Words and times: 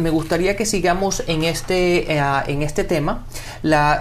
Me 0.00 0.08
gustaría 0.08 0.56
que 0.56 0.64
sigamos 0.64 1.22
en 1.26 1.44
este, 1.44 2.10
eh, 2.10 2.22
en 2.46 2.62
este 2.62 2.84
tema. 2.84 3.26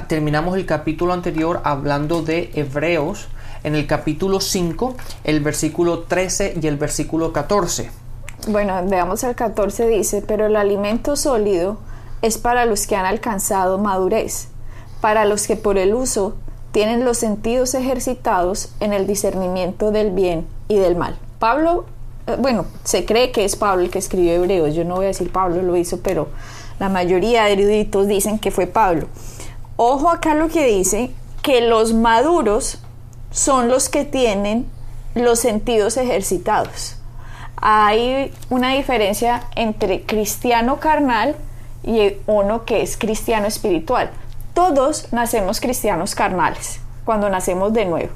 Terminamos 0.08 0.56
el 0.56 0.66
capítulo 0.66 1.12
anterior 1.12 1.60
hablando 1.66 2.22
de 2.22 2.52
Hebreos 2.56 3.28
en 3.66 3.76
el 3.76 3.86
capítulo 3.86 4.40
5, 4.40 4.96
el 5.26 5.42
versículo 5.42 6.04
13 6.04 6.58
y 6.62 6.68
el 6.68 6.78
versículo 6.78 7.34
14. 7.34 7.92
Bueno, 8.48 8.82
veamos 8.86 9.26
el 9.26 9.36
14 9.36 9.88
dice, 9.88 10.24
pero 10.26 10.46
el 10.46 10.56
alimento 10.56 11.18
sólido 11.18 11.78
es 12.22 12.38
para 12.38 12.66
los 12.66 12.88
que 12.88 12.96
han 12.96 13.06
alcanzado 13.06 13.78
madurez, 13.78 14.48
para 15.02 15.26
los 15.26 15.48
que 15.48 15.58
por 15.58 15.78
el 15.78 15.94
uso 15.94 16.36
tienen 16.72 17.04
los 17.04 17.18
sentidos 17.18 17.74
ejercitados 17.74 18.72
en 18.80 18.94
el 18.94 19.06
discernimiento 19.06 19.92
del 19.92 20.12
bien 20.12 20.48
y 20.70 20.78
del 20.78 20.96
mal. 20.96 21.18
Pablo, 21.40 21.86
bueno, 22.38 22.66
se 22.84 23.06
cree 23.06 23.32
que 23.32 23.46
es 23.46 23.56
Pablo 23.56 23.84
el 23.84 23.90
que 23.90 24.00
escribió 24.00 24.34
Hebreos, 24.34 24.76
yo 24.76 24.86
no 24.86 24.96
voy 24.96 25.06
a 25.06 25.10
decir 25.10 25.32
Pablo 25.32 25.62
lo 25.62 25.76
hizo, 25.76 26.02
pero 26.02 26.28
la 26.80 26.90
mayoría 26.90 27.46
de 27.46 27.54
eruditos 27.54 28.08
dicen 28.08 28.40
que 28.40 28.52
fue 28.52 28.68
Pablo. 28.68 29.08
Ojo 29.76 30.10
acá 30.10 30.36
lo 30.36 30.50
que 30.50 30.66
dice, 30.66 31.12
que 31.42 31.62
los 31.62 31.94
maduros 31.94 32.80
son 33.32 33.70
los 33.70 33.90
que 33.90 34.06
tienen 34.06 34.66
los 35.16 35.40
sentidos 35.40 35.98
ejercitados. 35.98 36.96
Hay 37.58 38.32
una 38.50 38.74
diferencia 38.74 39.44
entre 39.56 40.04
cristiano 40.04 40.80
carnal 40.80 41.36
y 41.84 42.14
uno 42.28 42.66
que 42.66 42.82
es 42.82 42.98
cristiano 42.98 43.48
espiritual. 43.48 44.12
Todos 44.54 45.12
nacemos 45.12 45.60
cristianos 45.60 46.16
carnales 46.16 46.80
cuando 47.06 47.30
nacemos 47.30 47.74
de 47.74 47.86
nuevo. 47.86 48.10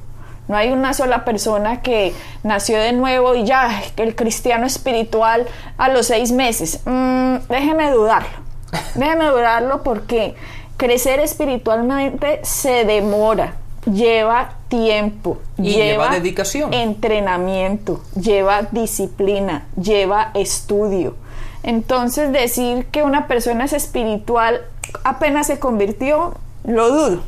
No 0.48 0.58
hay 0.58 0.72
una 0.72 0.94
sola 0.94 1.24
persona 1.24 1.82
que 1.82 2.14
nació 2.44 2.78
de 2.78 2.92
nuevo 2.92 3.36
y 3.36 3.46
ya, 3.46 3.82
el 3.98 4.16
cristiano 4.16 4.66
espiritual 4.66 5.48
a 5.78 5.90
los 5.90 6.08
seis 6.08 6.32
meses. 6.32 6.82
Mm, 6.86 7.36
déjeme 7.50 7.92
dudarlo. 7.92 8.44
Déjeme 8.96 9.26
dudarlo 9.26 9.84
porque 9.84 10.36
crecer 10.78 11.20
espiritualmente 11.20 12.40
se 12.44 12.86
demora, 12.86 13.56
lleva 13.86 14.56
tiempo, 14.68 15.40
lleva, 15.58 16.10
dedicación, 16.10 16.74
entrenamiento, 16.74 18.02
lleva 18.20 18.64
disciplina, 18.72 19.68
lleva 19.82 20.32
estudio. 20.34 21.16
Entonces 21.62 22.34
decir 22.34 22.88
que 22.88 23.04
una 23.04 23.28
persona 23.28 23.66
es 23.66 23.74
espiritual 23.74 24.62
apenas 25.04 25.48
se 25.48 25.60
convirtió, 25.60 26.34
lo 26.66 26.90
dudo, 26.90 27.24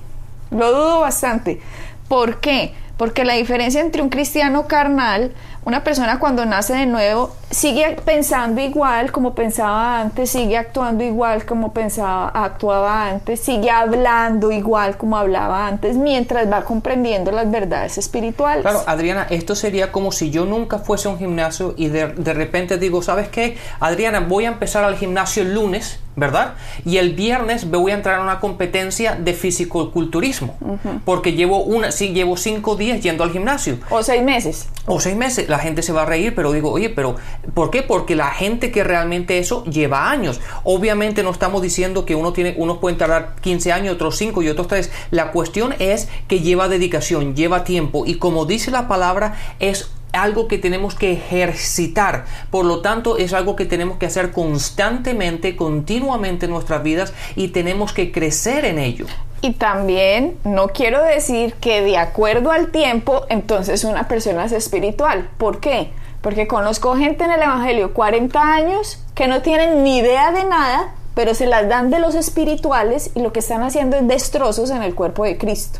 lo 0.51 0.71
dudo 0.71 0.99
bastante. 1.01 1.61
¿Por 2.07 2.39
qué? 2.39 2.73
Porque 2.97 3.25
la 3.25 3.33
diferencia 3.33 3.81
entre 3.81 4.01
un 4.01 4.09
cristiano 4.09 4.67
carnal, 4.67 5.31
una 5.65 5.83
persona 5.83 6.19
cuando 6.19 6.45
nace 6.45 6.73
de 6.73 6.85
nuevo, 6.85 7.35
sigue 7.49 7.97
pensando 8.05 8.61
igual 8.61 9.11
como 9.11 9.35
pensaba 9.35 9.99
antes, 9.99 10.29
sigue 10.29 10.57
actuando 10.57 11.03
igual 11.03 11.45
como 11.45 11.73
pensaba, 11.73 12.29
actuaba 12.29 13.09
antes, 13.09 13.39
sigue 13.41 13.69
hablando 13.69 14.51
igual 14.51 14.95
como 14.95 15.17
hablaba 15.17 15.67
antes, 15.67 15.97
mientras 15.97 16.49
va 16.49 16.63
comprendiendo 16.63 17.31
las 17.31 17.49
verdades 17.51 17.97
espirituales. 17.97 18.61
Claro, 18.61 18.83
Adriana, 18.85 19.27
esto 19.29 19.55
sería 19.55 19.91
como 19.91 20.11
si 20.11 20.29
yo 20.29 20.45
nunca 20.45 20.79
fuese 20.79 21.07
a 21.07 21.11
un 21.11 21.17
gimnasio 21.17 21.73
y 21.75 21.87
de, 21.87 22.07
de 22.07 22.33
repente 22.33 22.77
digo, 22.77 23.01
¿sabes 23.01 23.27
qué? 23.27 23.57
Adriana, 23.79 24.21
voy 24.21 24.45
a 24.45 24.49
empezar 24.49 24.83
al 24.83 24.95
gimnasio 24.95 25.43
el 25.43 25.53
lunes 25.53 25.99
¿verdad? 26.15 26.55
Y 26.85 26.97
el 26.97 27.13
viernes 27.13 27.69
voy 27.69 27.91
a 27.91 27.95
entrar 27.95 28.19
a 28.19 28.23
una 28.23 28.39
competencia 28.39 29.15
de 29.15 29.33
fisicoculturismo, 29.33 30.57
porque 31.03 31.33
llevo 31.33 31.63
una, 31.63 31.91
sí, 31.91 32.13
llevo 32.13 32.37
cinco 32.37 32.75
días 32.75 33.01
yendo 33.01 33.23
al 33.23 33.31
gimnasio. 33.31 33.77
O 33.89 34.01
seis 34.03 34.23
meses. 34.23 34.67
O 34.85 34.99
seis 34.99 35.15
meses. 35.15 35.49
La 35.49 35.59
gente 35.59 35.81
se 35.81 35.91
va 35.91 36.03
a 36.03 36.05
reír, 36.05 36.33
pero 36.35 36.51
digo, 36.51 36.71
oye, 36.71 36.89
pero 36.89 37.15
¿por 37.53 37.69
qué? 37.69 37.83
Porque 37.83 38.15
la 38.15 38.31
gente 38.31 38.71
que 38.71 38.83
realmente 38.83 39.39
eso 39.39 39.63
lleva 39.65 40.09
años. 40.09 40.39
Obviamente 40.63 41.23
no 41.23 41.31
estamos 41.31 41.61
diciendo 41.61 42.05
que 42.05 42.15
uno 42.15 42.33
tiene, 42.33 42.55
unos 42.57 42.77
pueden 42.77 42.97
tardar 42.97 43.35
15 43.41 43.71
años, 43.71 43.95
otros 43.95 44.17
5 44.17 44.41
y 44.41 44.49
otros 44.49 44.67
3. 44.67 44.91
La 45.11 45.31
cuestión 45.31 45.75
es 45.79 46.07
que 46.27 46.39
lleva 46.39 46.67
dedicación, 46.67 47.35
lleva 47.35 47.63
tiempo 47.63 48.05
y 48.05 48.15
como 48.15 48.45
dice 48.45 48.71
la 48.71 48.87
palabra, 48.87 49.35
es 49.59 49.91
algo 50.15 50.47
que 50.47 50.57
tenemos 50.57 50.95
que 50.95 51.13
ejercitar. 51.13 52.25
Por 52.49 52.65
lo 52.65 52.81
tanto, 52.81 53.17
es 53.17 53.33
algo 53.33 53.55
que 53.55 53.65
tenemos 53.65 53.97
que 53.97 54.05
hacer 54.05 54.31
constantemente, 54.31 55.55
continuamente 55.55 56.45
en 56.45 56.51
nuestras 56.51 56.83
vidas 56.83 57.13
y 57.35 57.49
tenemos 57.49 57.93
que 57.93 58.11
crecer 58.11 58.65
en 58.65 58.79
ello. 58.79 59.05
Y 59.41 59.51
también 59.53 60.37
no 60.43 60.69
quiero 60.69 61.03
decir 61.03 61.53
que 61.55 61.81
de 61.81 61.97
acuerdo 61.97 62.51
al 62.51 62.71
tiempo, 62.71 63.25
entonces 63.29 63.83
una 63.83 64.07
persona 64.07 64.45
es 64.45 64.51
espiritual. 64.51 65.29
¿Por 65.37 65.59
qué? 65.59 65.91
Porque 66.21 66.47
conozco 66.47 66.95
gente 66.95 67.25
en 67.25 67.31
el 67.31 67.43
Evangelio 67.43 67.93
40 67.93 68.41
años 68.41 69.03
que 69.13 69.27
no 69.27 69.41
tienen 69.43 69.83
ni 69.83 69.99
idea 69.99 70.31
de 70.31 70.45
nada, 70.45 70.95
pero 71.15 71.33
se 71.33 71.47
las 71.47 71.67
dan 71.67 71.89
de 71.89 71.99
los 71.99 72.13
espirituales 72.13 73.09
y 73.15 73.21
lo 73.21 73.33
que 73.33 73.39
están 73.39 73.63
haciendo 73.63 73.97
es 73.97 74.07
destrozos 74.07 74.69
en 74.69 74.83
el 74.83 74.93
cuerpo 74.93 75.23
de 75.23 75.37
Cristo. 75.37 75.79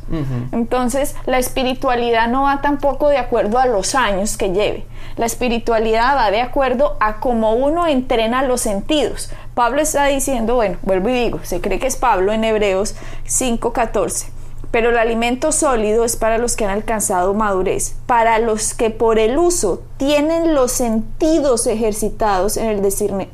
Entonces, 0.52 1.16
la 1.26 1.38
espiritualidad 1.38 2.28
no 2.30 2.44
va 2.44 2.62
tampoco 2.62 3.10
de 3.10 3.18
acuerdo 3.18 3.60
a 3.60 3.68
los 3.68 3.94
años 3.94 4.38
que 4.38 4.52
lleve. 4.52 4.86
La 5.18 5.26
espiritualidad 5.26 6.16
va 6.16 6.32
de 6.32 6.42
acuerdo 6.42 6.98
a 7.00 7.20
cómo 7.20 7.54
uno 7.54 7.86
entrena 7.86 8.44
los 8.44 8.62
sentidos. 8.62 9.30
Pablo 9.54 9.82
está 9.82 10.06
diciendo, 10.06 10.56
bueno, 10.56 10.78
vuelvo 10.82 11.10
y 11.10 11.14
digo, 11.14 11.40
se 11.44 11.62
cree 11.62 11.80
que 11.80 11.88
es 11.88 11.96
Pablo 11.96 12.34
en 12.34 12.44
Hebreos 12.44 12.96
5:14 13.26 14.35
pero 14.76 14.90
el 14.90 14.98
alimento 14.98 15.54
sólido 15.54 16.04
es 16.04 16.18
para 16.18 16.38
los 16.38 16.58
que 16.58 16.66
han 16.66 16.72
alcanzado 16.72 17.34
madurez, 17.34 17.96
para 18.08 18.40
los 18.40 18.74
que 18.74 18.90
por 18.90 19.20
el 19.20 19.38
uso 19.38 19.82
tienen 19.96 20.54
los 20.54 20.74
sentidos 20.74 21.66
ejercitados 21.66 22.58
en 22.58 22.66
el 22.66 22.82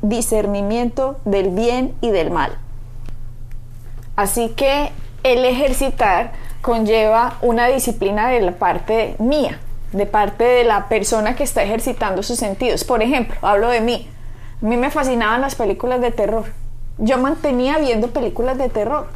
discernimiento 0.02 1.16
del 1.24 1.50
bien 1.50 1.96
y 2.00 2.12
del 2.12 2.30
mal. 2.30 2.56
Así 4.14 4.50
que 4.50 4.92
el 5.24 5.44
ejercitar 5.44 6.30
conlleva 6.60 7.38
una 7.42 7.66
disciplina 7.66 8.28
de 8.28 8.40
la 8.40 8.52
parte 8.52 9.16
mía, 9.18 9.58
de 9.90 10.06
parte 10.06 10.44
de 10.44 10.62
la 10.62 10.88
persona 10.88 11.34
que 11.34 11.42
está 11.42 11.64
ejercitando 11.64 12.22
sus 12.22 12.38
sentidos. 12.38 12.84
Por 12.84 13.02
ejemplo, 13.02 13.34
hablo 13.42 13.68
de 13.68 13.80
mí. 13.80 14.08
A 14.62 14.64
mí 14.64 14.76
me 14.76 14.92
fascinaban 14.92 15.40
las 15.40 15.56
películas 15.56 16.00
de 16.00 16.12
terror. 16.12 16.44
Yo 16.98 17.18
mantenía 17.18 17.78
viendo 17.78 18.10
películas 18.10 18.58
de 18.58 18.68
terror. 18.68 19.08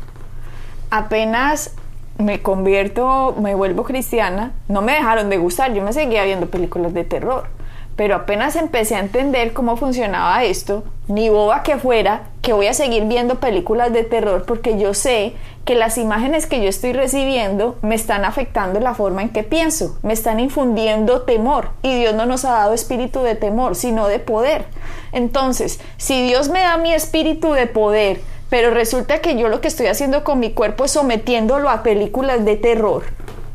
Apenas 0.91 1.71
me 2.19 2.41
convierto, 2.43 3.35
me 3.41 3.55
vuelvo 3.55 3.85
cristiana, 3.85 4.53
no 4.69 4.83
me 4.83 4.93
dejaron 4.93 5.29
de 5.29 5.39
gustar, 5.39 5.73
yo 5.75 5.83
me 5.83 5.93
seguía 5.93 6.25
viendo 6.25 6.47
películas 6.47 6.95
de 6.95 7.05
terror, 7.05 7.49
pero 7.97 8.15
apenas 8.15 8.57
empecé 8.57 8.97
a 8.97 9.01
entender 9.01 9.53
cómo 9.53 9.77
funcionaba 9.77 10.45
esto, 10.45 10.85
ni 11.09 11.29
boba 11.29 11.63
que 11.63 11.77
fuera, 11.77 12.23
que 12.43 12.53
voy 12.53 12.67
a 12.67 12.75
seguir 12.75 13.05
viendo 13.05 13.37
películas 13.37 13.93
de 13.93 14.05
terror 14.05 14.45
porque 14.47 14.79
yo 14.79 14.95
sé 14.95 15.35
que 15.65 15.75
las 15.75 15.99
imágenes 15.99 16.47
que 16.47 16.63
yo 16.63 16.69
estoy 16.69 16.93
recibiendo 16.93 17.77
me 17.83 17.97
están 17.97 18.25
afectando 18.25 18.79
la 18.81 18.95
forma 18.95 19.23
en 19.23 19.31
que 19.31 19.43
pienso, 19.43 19.99
me 20.03 20.13
están 20.13 20.39
infundiendo 20.39 21.23
temor 21.23 21.71
y 21.83 21.95
Dios 21.95 22.15
no 22.15 22.25
nos 22.25 22.45
ha 22.45 22.53
dado 22.53 22.73
espíritu 22.73 23.21
de 23.23 23.35
temor, 23.35 23.75
sino 23.75 24.07
de 24.07 24.21
poder. 24.21 24.67
Entonces, 25.13 25.81
si 25.97 26.23
Dios 26.27 26.51
me 26.51 26.61
da 26.61 26.77
mi 26.77 26.93
espíritu 26.93 27.53
de 27.53 27.67
poder, 27.67 28.21
pero 28.49 28.71
resulta 28.71 29.21
que 29.21 29.37
yo 29.37 29.49
lo 29.49 29.61
que 29.61 29.69
estoy 29.69 29.87
haciendo 29.87 30.25
con 30.25 30.39
mi 30.39 30.53
cuerpo 30.53 30.85
es 30.85 30.93
sometiéndolo 30.93 31.69
a 31.69 31.83
películas 31.83 32.45
de 32.45 32.57
terror. 32.57 33.05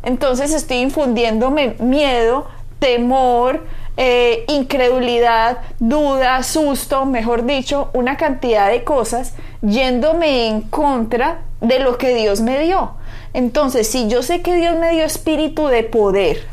Entonces 0.04 0.54
estoy 0.54 0.78
infundiéndome 0.78 1.76
miedo, 1.80 2.48
temor, 2.80 3.62
eh, 3.98 4.46
incredulidad, 4.48 5.60
duda, 5.80 6.42
susto, 6.44 7.06
mejor 7.06 7.46
dicho, 7.46 7.90
una 7.94 8.18
cantidad 8.18 8.70
de 8.70 8.84
cosas 8.84 9.34
yéndome 9.62 10.48
en 10.48 10.62
contra 10.62 11.42
de 11.62 11.80
lo 11.80 11.98
que 11.98 12.16
Dios 12.16 12.42
me 12.42 12.60
dio. 12.60 12.94
Entonces, 13.34 13.88
si 13.88 14.08
yo 14.08 14.24
sé 14.24 14.42
que 14.42 14.56
Dios 14.56 14.78
me 14.78 14.92
dio 14.92 15.06
espíritu 15.06 15.68
de 15.68 15.84
poder, 15.84 16.44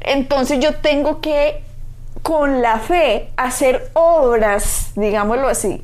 entonces 0.00 0.60
yo 0.60 0.74
tengo 0.74 1.20
que, 1.20 1.62
con 2.22 2.60
la 2.60 2.78
fe, 2.78 3.30
hacer 3.36 3.90
obras, 3.94 4.92
digámoslo 4.96 5.48
así, 5.48 5.82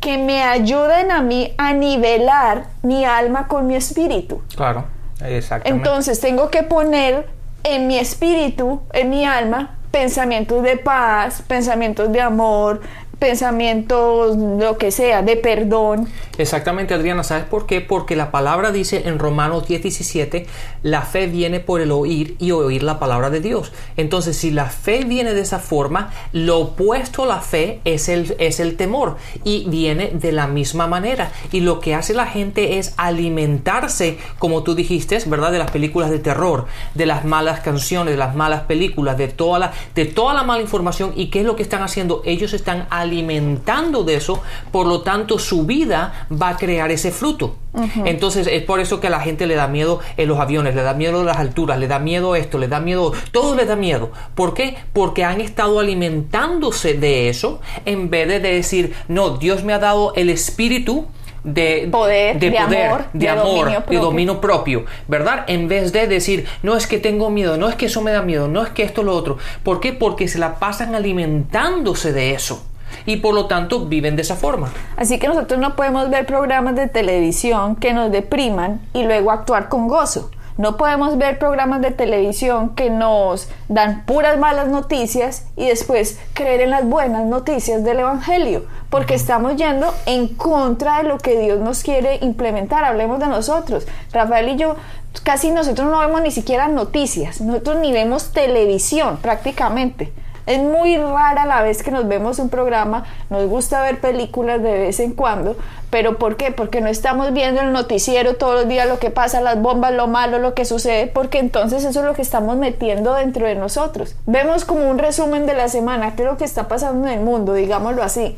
que 0.00 0.16
me 0.18 0.42
ayuden 0.42 1.10
a 1.10 1.22
mí 1.22 1.54
a 1.58 1.72
nivelar 1.72 2.64
mi 2.82 3.04
alma 3.04 3.46
con 3.46 3.66
mi 3.66 3.76
espíritu. 3.76 4.42
Claro, 4.56 4.86
exactamente. 5.24 5.88
Entonces 5.88 6.20
tengo 6.20 6.50
que 6.50 6.62
poner 6.62 7.26
en 7.62 7.86
mi 7.86 7.98
espíritu, 7.98 8.80
en 8.92 9.10
mi 9.10 9.26
alma, 9.26 9.76
pensamientos 9.90 10.62
de 10.62 10.78
paz, 10.78 11.42
pensamientos 11.46 12.10
de 12.10 12.20
amor, 12.20 12.80
pensamientos, 13.20 14.36
lo 14.36 14.78
que 14.78 14.90
sea, 14.90 15.22
de 15.22 15.36
perdón. 15.36 16.08
Exactamente, 16.38 16.94
Adriana, 16.94 17.22
¿sabes 17.22 17.44
por 17.44 17.66
qué? 17.66 17.82
Porque 17.82 18.16
la 18.16 18.30
palabra 18.30 18.72
dice 18.72 19.02
en 19.06 19.18
Romanos 19.18 19.68
10, 19.68 19.82
17, 19.82 20.46
la 20.82 21.02
fe 21.02 21.26
viene 21.26 21.60
por 21.60 21.82
el 21.82 21.92
oír 21.92 22.34
y 22.38 22.50
oír 22.50 22.82
la 22.82 22.98
palabra 22.98 23.28
de 23.28 23.40
Dios. 23.40 23.72
Entonces, 23.98 24.38
si 24.38 24.50
la 24.50 24.64
fe 24.64 25.04
viene 25.04 25.34
de 25.34 25.42
esa 25.42 25.58
forma, 25.58 26.10
lo 26.32 26.58
opuesto 26.58 27.24
a 27.24 27.26
la 27.26 27.40
fe 27.42 27.80
es 27.84 28.08
el, 28.08 28.34
es 28.38 28.58
el 28.58 28.76
temor 28.76 29.18
y 29.44 29.66
viene 29.68 30.12
de 30.14 30.32
la 30.32 30.46
misma 30.46 30.86
manera. 30.86 31.30
Y 31.52 31.60
lo 31.60 31.78
que 31.78 31.94
hace 31.94 32.14
la 32.14 32.26
gente 32.26 32.78
es 32.78 32.94
alimentarse, 32.96 34.18
como 34.38 34.62
tú 34.62 34.74
dijiste, 34.74 35.18
¿verdad? 35.26 35.52
De 35.52 35.58
las 35.58 35.70
películas 35.70 36.10
de 36.10 36.20
terror, 36.20 36.66
de 36.94 37.04
las 37.04 37.26
malas 37.26 37.60
canciones, 37.60 38.14
de 38.14 38.18
las 38.18 38.34
malas 38.34 38.62
películas, 38.62 39.18
de 39.18 39.28
toda 39.28 39.58
la, 39.58 39.72
de 39.94 40.06
toda 40.06 40.32
la 40.32 40.42
mala 40.42 40.62
información. 40.62 41.12
¿Y 41.16 41.26
qué 41.26 41.40
es 41.40 41.44
lo 41.44 41.54
que 41.54 41.62
están 41.62 41.82
haciendo? 41.82 42.22
Ellos 42.24 42.54
están 42.54 42.86
alimentando 42.88 43.09
de 43.10 44.14
eso, 44.14 44.42
por 44.70 44.86
lo 44.86 45.02
tanto 45.02 45.38
su 45.38 45.66
vida 45.66 46.26
va 46.30 46.50
a 46.50 46.56
crear 46.56 46.90
ese 46.90 47.10
fruto. 47.10 47.56
Entonces 48.04 48.48
es 48.50 48.62
por 48.62 48.80
eso 48.80 49.00
que 49.00 49.06
a 49.06 49.10
la 49.10 49.20
gente 49.20 49.46
le 49.46 49.54
da 49.54 49.68
miedo 49.68 50.00
en 50.16 50.28
los 50.28 50.38
aviones, 50.38 50.74
le 50.74 50.82
da 50.82 50.94
miedo 50.94 51.22
las 51.24 51.36
alturas, 51.36 51.78
le 51.78 51.86
da 51.86 51.98
miedo 51.98 52.34
esto, 52.34 52.58
le 52.58 52.68
da 52.68 52.80
miedo, 52.80 53.12
todo 53.32 53.54
le 53.54 53.64
da 53.64 53.76
miedo. 53.76 54.10
¿Por 54.34 54.54
qué? 54.54 54.76
Porque 54.92 55.24
han 55.24 55.40
estado 55.40 55.78
alimentándose 55.78 56.94
de 56.94 57.28
eso 57.28 57.60
en 57.84 58.10
vez 58.10 58.28
de 58.28 58.40
decir, 58.40 58.94
no, 59.08 59.36
Dios 59.38 59.62
me 59.62 59.72
ha 59.72 59.78
dado 59.78 60.12
el 60.14 60.30
espíritu 60.30 61.06
de 61.44 61.88
poder, 61.90 62.38
de, 62.38 62.58
amor, 62.58 63.04
de, 63.12 63.28
amor, 63.28 63.86
de 63.86 63.96
dominio 63.96 64.40
propio, 64.40 64.84
¿verdad? 65.08 65.44
En 65.46 65.68
vez 65.68 65.92
de 65.92 66.06
decir, 66.06 66.46
no 66.62 66.76
es 66.76 66.86
que 66.86 66.98
tengo 66.98 67.30
miedo, 67.30 67.56
no 67.56 67.68
es 67.68 67.76
que 67.76 67.86
eso 67.86 68.02
me 68.02 68.10
da 68.10 68.22
miedo, 68.22 68.48
no 68.48 68.62
es 68.62 68.70
que 68.70 68.82
esto 68.82 69.02
lo 69.02 69.14
otro. 69.14 69.38
¿Por 69.62 69.80
qué? 69.80 69.92
Porque 69.92 70.28
se 70.28 70.38
la 70.38 70.58
pasan 70.58 70.94
alimentándose 70.94 72.12
de 72.12 72.34
eso 72.34 72.69
y 73.06 73.16
por 73.16 73.34
lo 73.34 73.46
tanto 73.46 73.86
viven 73.86 74.16
de 74.16 74.22
esa 74.22 74.36
forma. 74.36 74.70
Así 74.96 75.18
que 75.18 75.28
nosotros 75.28 75.60
no 75.60 75.76
podemos 75.76 76.10
ver 76.10 76.26
programas 76.26 76.74
de 76.76 76.88
televisión 76.88 77.76
que 77.76 77.92
nos 77.92 78.10
depriman 78.10 78.80
y 78.94 79.04
luego 79.04 79.30
actuar 79.30 79.68
con 79.68 79.88
gozo. 79.88 80.30
No 80.60 80.76
podemos 80.76 81.16
ver 81.16 81.38
programas 81.38 81.80
de 81.80 81.90
televisión 81.90 82.74
que 82.74 82.90
nos 82.90 83.48
dan 83.68 84.04
puras 84.04 84.38
malas 84.38 84.68
noticias 84.68 85.46
y 85.56 85.68
después 85.68 86.18
creer 86.34 86.60
en 86.60 86.68
las 86.68 86.84
buenas 86.84 87.24
noticias 87.24 87.82
del 87.82 88.00
Evangelio, 88.00 88.66
porque 88.90 89.14
estamos 89.14 89.56
yendo 89.56 89.94
en 90.04 90.28
contra 90.28 90.98
de 90.98 91.08
lo 91.08 91.16
que 91.16 91.38
Dios 91.40 91.60
nos 91.60 91.82
quiere 91.82 92.18
implementar. 92.20 92.84
Hablemos 92.84 93.20
de 93.20 93.28
nosotros. 93.28 93.86
Rafael 94.12 94.50
y 94.50 94.56
yo, 94.56 94.76
casi 95.22 95.50
nosotros 95.50 95.90
no 95.90 96.00
vemos 96.00 96.20
ni 96.20 96.30
siquiera 96.30 96.68
noticias, 96.68 97.40
nosotros 97.40 97.78
ni 97.78 97.90
vemos 97.92 98.32
televisión 98.34 99.16
prácticamente. 99.22 100.12
Es 100.46 100.58
muy 100.58 100.96
rara 100.96 101.46
la 101.46 101.62
vez 101.62 101.82
que 101.82 101.90
nos 101.90 102.08
vemos 102.08 102.38
un 102.38 102.48
programa, 102.48 103.04
nos 103.28 103.46
gusta 103.48 103.82
ver 103.82 104.00
películas 104.00 104.62
de 104.62 104.72
vez 104.72 105.00
en 105.00 105.12
cuando, 105.12 105.56
pero 105.90 106.18
¿por 106.18 106.36
qué? 106.36 106.50
Porque 106.50 106.80
no 106.80 106.88
estamos 106.88 107.32
viendo 107.32 107.60
el 107.60 107.72
noticiero 107.72 108.36
todos 108.36 108.54
los 108.54 108.68
días 108.68 108.88
lo 108.88 108.98
que 108.98 109.10
pasa, 109.10 109.40
las 109.40 109.60
bombas, 109.60 109.92
lo 109.92 110.06
malo, 110.06 110.38
lo 110.38 110.54
que 110.54 110.64
sucede, 110.64 111.06
porque 111.06 111.38
entonces 111.38 111.84
eso 111.84 112.00
es 112.00 112.06
lo 112.06 112.14
que 112.14 112.22
estamos 112.22 112.56
metiendo 112.56 113.14
dentro 113.14 113.46
de 113.46 113.54
nosotros. 113.54 114.16
Vemos 114.26 114.64
como 114.64 114.88
un 114.88 114.98
resumen 114.98 115.46
de 115.46 115.54
la 115.54 115.68
semana, 115.68 116.14
qué 116.16 116.22
es 116.22 116.28
lo 116.28 116.36
que 116.36 116.44
está 116.44 116.68
pasando 116.68 117.06
en 117.08 117.14
el 117.14 117.20
mundo, 117.20 117.54
digámoslo 117.54 118.02
así, 118.02 118.36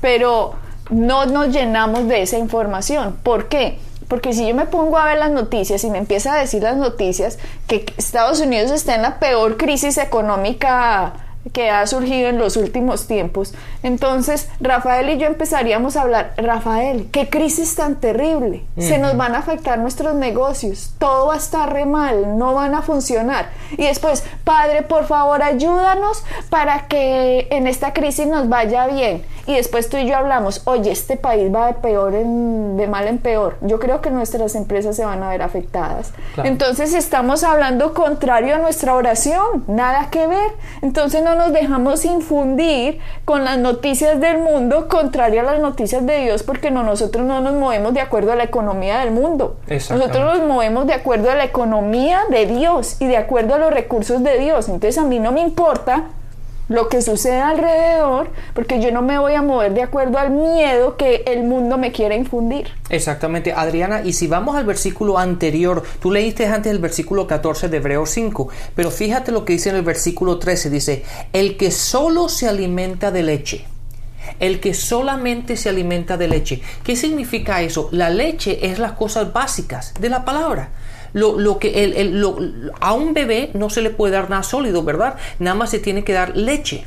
pero 0.00 0.54
no 0.90 1.26
nos 1.26 1.48
llenamos 1.48 2.08
de 2.08 2.22
esa 2.22 2.38
información. 2.38 3.16
¿Por 3.22 3.48
qué? 3.48 3.78
Porque 4.08 4.32
si 4.32 4.46
yo 4.46 4.54
me 4.54 4.66
pongo 4.66 4.98
a 4.98 5.04
ver 5.04 5.18
las 5.18 5.30
noticias 5.30 5.84
y 5.84 5.90
me 5.90 5.98
empieza 5.98 6.34
a 6.34 6.38
decir 6.38 6.62
las 6.62 6.76
noticias 6.76 7.38
que 7.68 7.86
Estados 7.96 8.40
Unidos 8.40 8.72
está 8.72 8.96
en 8.96 9.02
la 9.02 9.20
peor 9.20 9.56
crisis 9.56 9.98
económica 9.98 11.12
que 11.52 11.70
ha 11.70 11.86
surgido 11.86 12.28
en 12.28 12.38
los 12.38 12.56
últimos 12.56 13.06
tiempos. 13.06 13.54
Entonces, 13.82 14.48
Rafael 14.60 15.08
y 15.10 15.18
yo 15.18 15.26
empezaríamos 15.26 15.96
a 15.96 16.02
hablar, 16.02 16.34
Rafael, 16.36 17.08
qué 17.10 17.28
crisis 17.28 17.74
tan 17.74 17.96
terrible, 17.96 18.64
se 18.78 18.98
nos 18.98 19.16
van 19.16 19.34
a 19.34 19.38
afectar 19.38 19.78
nuestros 19.78 20.14
negocios, 20.14 20.94
todo 20.98 21.28
va 21.28 21.34
a 21.34 21.38
estar 21.38 21.72
re 21.72 21.86
mal, 21.86 22.38
no 22.38 22.54
van 22.54 22.74
a 22.74 22.82
funcionar. 22.82 23.50
Y 23.72 23.84
después, 23.84 24.24
Padre, 24.44 24.82
por 24.82 25.06
favor, 25.06 25.42
ayúdanos 25.42 26.22
para 26.50 26.86
que 26.86 27.48
en 27.50 27.66
esta 27.66 27.92
crisis 27.92 28.26
nos 28.26 28.48
vaya 28.48 28.86
bien. 28.86 29.24
Y 29.50 29.56
después 29.56 29.88
tú 29.88 29.96
y 29.96 30.06
yo 30.06 30.16
hablamos, 30.16 30.62
oye, 30.66 30.92
este 30.92 31.16
país 31.16 31.52
va 31.52 31.66
de 31.66 31.74
peor 31.74 32.14
en, 32.14 32.76
de 32.76 32.86
mal 32.86 33.08
en 33.08 33.18
peor. 33.18 33.56
Yo 33.62 33.80
creo 33.80 34.00
que 34.00 34.08
nuestras 34.12 34.54
empresas 34.54 34.94
se 34.94 35.04
van 35.04 35.24
a 35.24 35.28
ver 35.28 35.42
afectadas. 35.42 36.12
Entonces 36.44 36.94
estamos 36.94 37.42
hablando 37.42 37.92
contrario 37.92 38.54
a 38.54 38.58
nuestra 38.58 38.94
oración, 38.94 39.64
nada 39.66 40.08
que 40.10 40.28
ver. 40.28 40.52
Entonces 40.82 41.24
no 41.24 41.34
nos 41.34 41.52
dejamos 41.52 42.04
infundir 42.04 43.00
con 43.24 43.44
las 43.44 43.58
noticias 43.58 44.20
del 44.20 44.38
mundo 44.38 44.86
contrario 44.86 45.40
a 45.40 45.42
las 45.42 45.58
noticias 45.58 46.06
de 46.06 46.18
Dios 46.18 46.44
porque 46.44 46.70
no, 46.70 46.84
nosotros 46.84 47.26
no 47.26 47.40
nos 47.40 47.54
movemos 47.54 47.92
de 47.92 48.02
acuerdo 48.02 48.30
a 48.30 48.36
la 48.36 48.44
economía 48.44 49.00
del 49.00 49.10
mundo. 49.10 49.56
Nosotros 49.68 50.38
nos 50.38 50.46
movemos 50.46 50.86
de 50.86 50.94
acuerdo 50.94 51.28
a 51.28 51.34
la 51.34 51.42
economía 51.42 52.20
de 52.30 52.46
Dios 52.46 52.98
y 53.00 53.08
de 53.08 53.16
acuerdo 53.16 53.56
a 53.56 53.58
los 53.58 53.72
recursos 53.72 54.22
de 54.22 54.38
Dios. 54.38 54.68
Entonces 54.68 54.96
a 54.96 55.02
mí 55.02 55.18
no 55.18 55.32
me 55.32 55.40
importa 55.40 56.04
lo 56.70 56.88
que 56.88 57.02
sucede 57.02 57.40
alrededor, 57.40 58.30
porque 58.54 58.80
yo 58.80 58.92
no 58.92 59.02
me 59.02 59.18
voy 59.18 59.34
a 59.34 59.42
mover 59.42 59.74
de 59.74 59.82
acuerdo 59.82 60.18
al 60.18 60.30
miedo 60.30 60.96
que 60.96 61.24
el 61.26 61.42
mundo 61.42 61.78
me 61.78 61.90
quiere 61.90 62.14
infundir. 62.14 62.68
Exactamente, 62.88 63.52
Adriana, 63.52 64.02
y 64.04 64.12
si 64.12 64.28
vamos 64.28 64.54
al 64.54 64.64
versículo 64.64 65.18
anterior, 65.18 65.82
tú 66.00 66.12
leíste 66.12 66.46
antes 66.46 66.70
el 66.70 66.78
versículo 66.78 67.26
14 67.26 67.68
de 67.68 67.76
Hebreos 67.76 68.10
5, 68.10 68.48
pero 68.76 68.92
fíjate 68.92 69.32
lo 69.32 69.44
que 69.44 69.54
dice 69.54 69.70
en 69.70 69.76
el 69.76 69.82
versículo 69.82 70.38
13, 70.38 70.70
dice, 70.70 71.04
el 71.32 71.56
que 71.56 71.72
solo 71.72 72.28
se 72.28 72.48
alimenta 72.48 73.10
de 73.10 73.24
leche. 73.24 73.64
El 74.38 74.60
que 74.60 74.74
solamente 74.74 75.56
se 75.56 75.70
alimenta 75.70 76.16
de 76.16 76.28
leche. 76.28 76.62
¿Qué 76.84 76.94
significa 76.94 77.62
eso? 77.62 77.88
La 77.90 78.10
leche 78.10 78.70
es 78.70 78.78
las 78.78 78.92
cosas 78.92 79.32
básicas 79.32 79.92
de 79.98 80.08
la 80.08 80.24
palabra 80.24 80.70
lo, 81.12 81.58
que 81.58 81.84
el, 81.84 82.70
a 82.80 82.92
un 82.92 83.14
bebé 83.14 83.50
no 83.54 83.70
se 83.70 83.82
le 83.82 83.90
puede 83.90 84.14
dar 84.14 84.30
nada 84.30 84.42
sólido, 84.42 84.82
¿verdad? 84.82 85.16
Nada 85.38 85.54
más 85.54 85.70
se 85.70 85.78
tiene 85.78 86.04
que 86.04 86.12
dar 86.12 86.36
leche. 86.36 86.86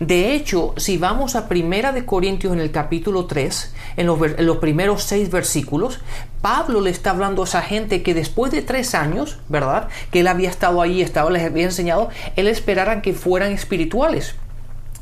De 0.00 0.34
hecho, 0.34 0.74
si 0.76 0.98
vamos 0.98 1.34
a 1.34 1.48
Primera 1.48 1.92
de 1.92 2.04
Corintios 2.04 2.52
en 2.52 2.60
el 2.60 2.70
capítulo 2.70 3.26
3, 3.26 3.74
en 3.96 4.06
los, 4.06 4.58
primeros 4.58 5.02
seis 5.02 5.30
versículos, 5.30 6.00
Pablo 6.40 6.80
le 6.80 6.90
está 6.90 7.10
hablando 7.10 7.42
a 7.42 7.44
esa 7.46 7.62
gente 7.62 8.02
que 8.02 8.14
después 8.14 8.52
de 8.52 8.62
tres 8.62 8.94
años, 8.94 9.38
¿verdad? 9.48 9.88
Que 10.10 10.20
él 10.20 10.26
había 10.26 10.50
estado 10.50 10.82
ahí, 10.82 11.00
estaba, 11.00 11.30
les 11.30 11.44
había 11.44 11.64
enseñado, 11.64 12.10
él 12.36 12.48
esperara 12.48 13.00
que 13.02 13.14
fueran 13.14 13.52
espirituales. 13.52 14.34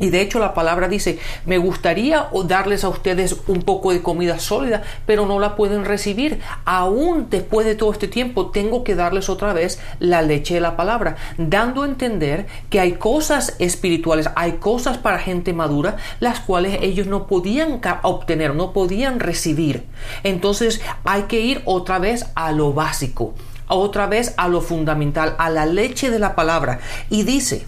Y 0.01 0.11
de 0.11 0.23
hecho 0.23 0.39
la 0.39 0.55
palabra 0.55 0.89
dice, 0.89 1.19
me 1.47 1.59
gustaría 1.59 2.29
darles 2.47 2.85
a 2.85 2.89
ustedes 2.89 3.37
un 3.47 3.63
poco 3.63 3.93
de 3.93 4.03
comida 4.03 4.41
sólida, 4.41 4.83
pero 5.07 5.27
no 5.27 5.39
la 5.39 5.55
pueden 5.57 5.85
recibir. 5.85 6.41
Aún 6.65 7.29
después 7.31 7.67
de 7.67 7.75
todo 7.75 7.93
este 7.93 8.09
tiempo 8.09 8.51
tengo 8.51 8.83
que 8.83 8.95
darles 8.95 9.29
otra 9.29 9.53
vez 9.53 9.81
la 9.99 10.23
leche 10.23 10.55
de 10.55 10.61
la 10.61 10.77
palabra, 10.77 11.17
dando 11.37 11.83
a 11.83 11.87
entender 11.87 12.47
que 12.71 12.81
hay 12.81 12.93
cosas 12.93 13.57
espirituales, 13.59 14.31
hay 14.35 14.53
cosas 14.53 14.99
para 14.99 15.19
gente 15.19 15.53
madura, 15.53 15.97
las 16.19 16.41
cuales 16.41 16.79
ellos 16.83 17.07
no 17.07 17.27
podían 17.27 17.81
obtener, 18.03 18.55
no 18.55 18.73
podían 18.73 19.21
recibir. 19.21 19.85
Entonces 20.25 20.81
hay 21.05 21.25
que 21.25 21.41
ir 21.41 21.63
otra 21.67 21.99
vez 21.99 22.27
a 22.35 22.53
lo 22.53 22.73
básico, 22.73 23.35
otra 23.69 24.07
vez 24.07 24.35
a 24.37 24.49
lo 24.49 24.61
fundamental, 24.61 25.35
a 25.39 25.51
la 25.51 25.67
leche 25.67 26.11
de 26.11 26.19
la 26.19 26.35
palabra. 26.35 26.81
Y 27.11 27.23
dice, 27.25 27.67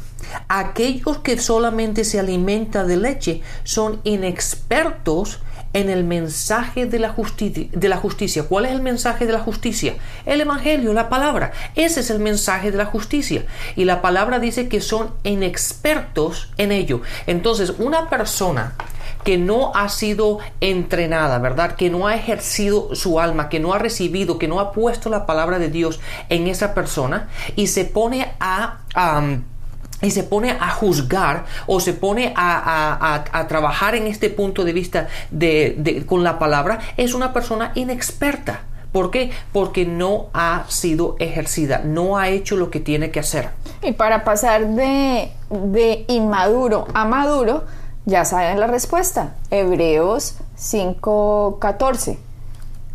Aquellos 0.48 1.18
que 1.18 1.38
solamente 1.38 2.04
se 2.04 2.20
alimentan 2.20 2.88
de 2.88 2.96
leche 2.96 3.42
son 3.64 4.00
inexpertos 4.04 5.40
en 5.72 5.88
el 5.90 6.04
mensaje 6.04 6.86
de 6.86 6.98
la, 6.98 7.14
de 7.16 7.88
la 7.88 7.96
justicia. 7.96 8.44
¿Cuál 8.44 8.66
es 8.66 8.72
el 8.72 8.82
mensaje 8.82 9.26
de 9.26 9.32
la 9.32 9.40
justicia? 9.40 9.94
El 10.26 10.40
Evangelio, 10.40 10.92
la 10.92 11.08
palabra. 11.08 11.52
Ese 11.74 12.00
es 12.00 12.10
el 12.10 12.18
mensaje 12.18 12.70
de 12.70 12.76
la 12.76 12.86
justicia. 12.86 13.44
Y 13.76 13.84
la 13.84 14.02
palabra 14.02 14.38
dice 14.38 14.68
que 14.68 14.80
son 14.80 15.14
inexpertos 15.22 16.50
en 16.58 16.72
ello. 16.72 17.00
Entonces, 17.26 17.74
una 17.78 18.10
persona 18.10 18.74
que 19.24 19.38
no 19.38 19.72
ha 19.74 19.88
sido 19.88 20.38
entrenada, 20.60 21.38
¿verdad? 21.38 21.76
Que 21.76 21.90
no 21.90 22.06
ha 22.06 22.16
ejercido 22.16 22.94
su 22.94 23.20
alma, 23.20 23.48
que 23.48 23.60
no 23.60 23.72
ha 23.72 23.78
recibido, 23.78 24.38
que 24.38 24.48
no 24.48 24.60
ha 24.60 24.72
puesto 24.72 25.10
la 25.10 25.26
palabra 25.26 25.58
de 25.58 25.68
Dios 25.68 26.00
en 26.28 26.48
esa 26.48 26.74
persona 26.74 27.28
y 27.54 27.68
se 27.68 27.84
pone 27.84 28.32
a 28.40 28.80
y 30.02 30.10
se 30.10 30.24
pone 30.24 30.50
a 30.50 30.70
juzgar 30.70 31.46
o 31.66 31.80
se 31.80 31.94
pone 31.94 32.34
a, 32.36 33.24
trabajar 33.48 33.94
en 33.94 34.06
este 34.06 34.28
punto 34.28 34.64
de 34.64 34.72
vista 34.72 35.08
de, 35.30 36.04
con 36.06 36.22
la 36.22 36.38
palabra, 36.38 36.80
es 36.96 37.14
una 37.14 37.32
persona 37.32 37.72
inexperta. 37.74 38.62
¿Por 38.90 39.10
qué? 39.10 39.30
Porque 39.52 39.86
no 39.86 40.26
ha 40.34 40.64
sido 40.68 41.16
ejercida, 41.18 41.80
no 41.82 42.18
ha 42.18 42.28
hecho 42.28 42.56
lo 42.56 42.70
que 42.70 42.78
tiene 42.78 43.10
que 43.10 43.20
hacer. 43.20 43.48
Y 43.80 43.92
para 43.92 44.22
pasar 44.22 44.66
de, 44.66 45.32
de 45.48 46.04
inmaduro 46.08 46.86
a 46.92 47.06
maduro, 47.06 47.64
ya 48.04 48.26
saben 48.26 48.60
la 48.60 48.66
respuesta. 48.66 49.34
Hebreos 49.50 50.36
5:14. 50.58 52.18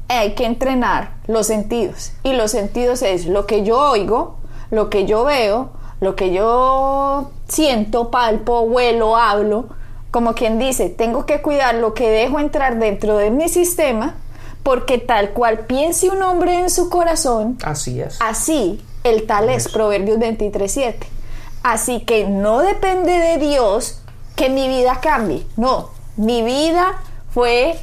Hay 0.10 0.36
que 0.36 0.46
entrenar 0.46 1.16
los 1.26 1.48
sentidos. 1.48 2.12
Y 2.22 2.34
los 2.34 2.52
sentidos 2.52 3.02
es 3.02 3.26
lo 3.26 3.48
que 3.48 3.64
yo 3.64 3.80
oigo, 3.80 4.38
lo 4.70 4.90
que 4.90 5.06
yo 5.06 5.24
veo, 5.24 5.72
lo 6.00 6.16
que 6.16 6.32
yo 6.32 7.32
siento, 7.48 8.12
palpo, 8.12 8.62
huelo, 8.62 9.18
hablo, 9.18 9.68
como 10.12 10.34
quien 10.34 10.60
dice, 10.60 10.89
tengo 10.89 11.25
que 11.25 11.42
cuidar 11.42 11.75
lo 11.75 11.94
que 11.94 12.10
dejo 12.10 12.39
entrar 12.39 12.80
dentro 12.80 13.18
de 13.18 13.32
mi 13.32 13.50
sistema, 13.50 14.16
porque 14.63 14.98
tal 14.98 15.32
cual 15.32 15.60
piense 15.60 16.10
un 16.10 16.22
hombre 16.22 16.60
en 16.60 16.70
su 16.70 16.89
corazón, 16.89 17.58
Así 17.63 18.01
es. 18.01 18.18
así 18.22 18.84
el 19.04 19.25
tal 19.25 19.50
es, 19.50 19.70
Proverbios 19.70 20.18
23.7. 20.20 20.96
Así 21.63 22.01
que 22.01 22.27
no 22.27 22.60
depende 22.60 23.12
de 23.12 23.38
Dios 23.38 24.01
que 24.36 24.50
mi 24.50 24.68
vida 24.68 25.00
cambie, 25.01 25.46
no, 25.56 25.89
mi 26.16 26.42
vida 26.44 27.01
fue 27.34 27.80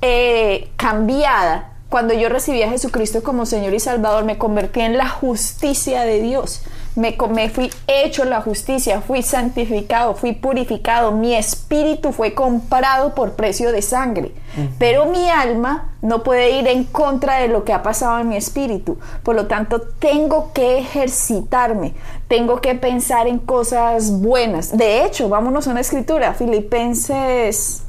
eh, 0.00 0.70
cambiada 0.76 1.74
cuando 1.94 2.12
yo 2.12 2.28
recibí 2.28 2.60
a 2.62 2.70
Jesucristo 2.70 3.22
como 3.22 3.46
Señor 3.46 3.72
y 3.72 3.78
Salvador, 3.78 4.24
me 4.24 4.36
convertí 4.36 4.80
en 4.80 4.98
la 4.98 5.08
justicia 5.08 6.02
de 6.02 6.20
Dios. 6.20 6.62
Me, 6.96 7.16
me 7.30 7.48
fui 7.50 7.70
hecho 7.88 8.24
la 8.24 8.40
justicia, 8.40 9.00
fui 9.00 9.22
santificado, 9.22 10.14
fui 10.14 10.32
purificado, 10.32 11.10
mi 11.10 11.34
espíritu 11.34 12.12
fue 12.12 12.34
comprado 12.34 13.16
por 13.16 13.32
precio 13.32 13.72
de 13.72 13.82
sangre. 13.82 14.32
Pero 14.78 15.06
mi 15.06 15.28
alma 15.28 15.90
no 16.02 16.22
puede 16.22 16.50
ir 16.50 16.68
en 16.68 16.84
contra 16.84 17.38
de 17.38 17.48
lo 17.48 17.64
que 17.64 17.72
ha 17.72 17.82
pasado 17.82 18.20
en 18.20 18.28
mi 18.28 18.36
espíritu. 18.36 18.96
Por 19.24 19.34
lo 19.34 19.46
tanto, 19.48 19.80
tengo 19.80 20.52
que 20.52 20.78
ejercitarme, 20.78 21.94
tengo 22.28 22.60
que 22.60 22.76
pensar 22.76 23.26
en 23.26 23.40
cosas 23.40 24.12
buenas. 24.20 24.76
De 24.76 25.04
hecho, 25.04 25.28
vámonos 25.28 25.66
a 25.66 25.72
una 25.72 25.80
escritura, 25.80 26.32
Filipenses 26.34 27.82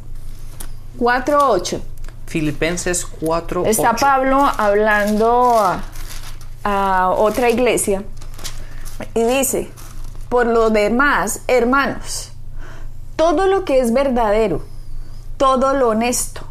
4.8. 0.99 1.79
Filipenses 2.25 3.05
4. 3.05 3.65
Está 3.67 3.95
Pablo 3.95 4.49
hablando 4.57 5.59
a, 5.59 5.83
a 6.63 7.09
otra 7.11 7.51
iglesia 7.51 8.03
y 9.13 9.23
dice, 9.23 9.71
por 10.29 10.47
lo 10.47 10.69
demás, 10.69 11.41
hermanos, 11.47 12.31
todo 13.15 13.47
lo 13.47 13.65
que 13.65 13.79
es 13.79 13.93
verdadero, 13.93 14.61
todo 15.37 15.73
lo 15.73 15.89
honesto, 15.89 16.41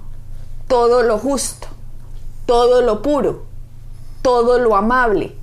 todo 0.69 1.03
lo 1.03 1.19
justo, 1.19 1.69
todo 2.47 2.83
lo 2.83 3.03
puro, 3.03 3.45
todo 4.23 4.59
lo 4.59 4.77
amable, 4.77 5.37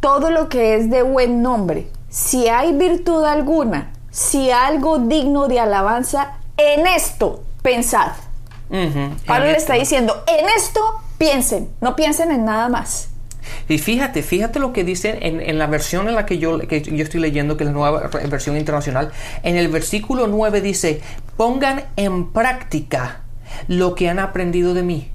todo 0.00 0.30
lo 0.30 0.48
que 0.48 0.76
es 0.76 0.90
de 0.90 1.02
buen 1.02 1.42
nombre, 1.42 1.90
si 2.08 2.48
hay 2.48 2.72
virtud 2.72 3.24
alguna, 3.24 3.92
si 4.10 4.50
algo 4.50 4.98
digno 4.98 5.48
de 5.48 5.60
alabanza, 5.60 6.38
en 6.56 6.86
esto 6.86 7.42
pensad. 7.62 8.12
Pablo 9.26 9.46
le 9.46 9.56
está 9.56 9.74
diciendo, 9.74 10.24
en 10.26 10.46
esto 10.56 10.80
piensen, 11.18 11.70
no 11.80 11.94
piensen 11.94 12.30
en 12.30 12.44
nada 12.44 12.68
más. 12.68 13.08
Y 13.68 13.78
fíjate, 13.78 14.22
fíjate 14.22 14.58
lo 14.58 14.72
que 14.72 14.84
dice 14.84 15.18
en, 15.22 15.40
en 15.40 15.58
la 15.58 15.66
versión 15.66 16.08
en 16.08 16.14
la 16.14 16.26
que 16.26 16.38
yo, 16.38 16.58
que 16.58 16.82
yo 16.82 17.02
estoy 17.02 17.20
leyendo, 17.20 17.56
que 17.56 17.64
es 17.64 17.68
la 17.68 17.74
nueva 17.74 18.10
versión 18.28 18.56
internacional. 18.56 19.12
En 19.42 19.56
el 19.56 19.68
versículo 19.68 20.26
9 20.26 20.60
dice, 20.60 21.00
pongan 21.36 21.84
en 21.96 22.30
práctica 22.32 23.22
lo 23.68 23.94
que 23.94 24.08
han 24.08 24.18
aprendido 24.18 24.74
de 24.74 24.82
mí. 24.82 25.10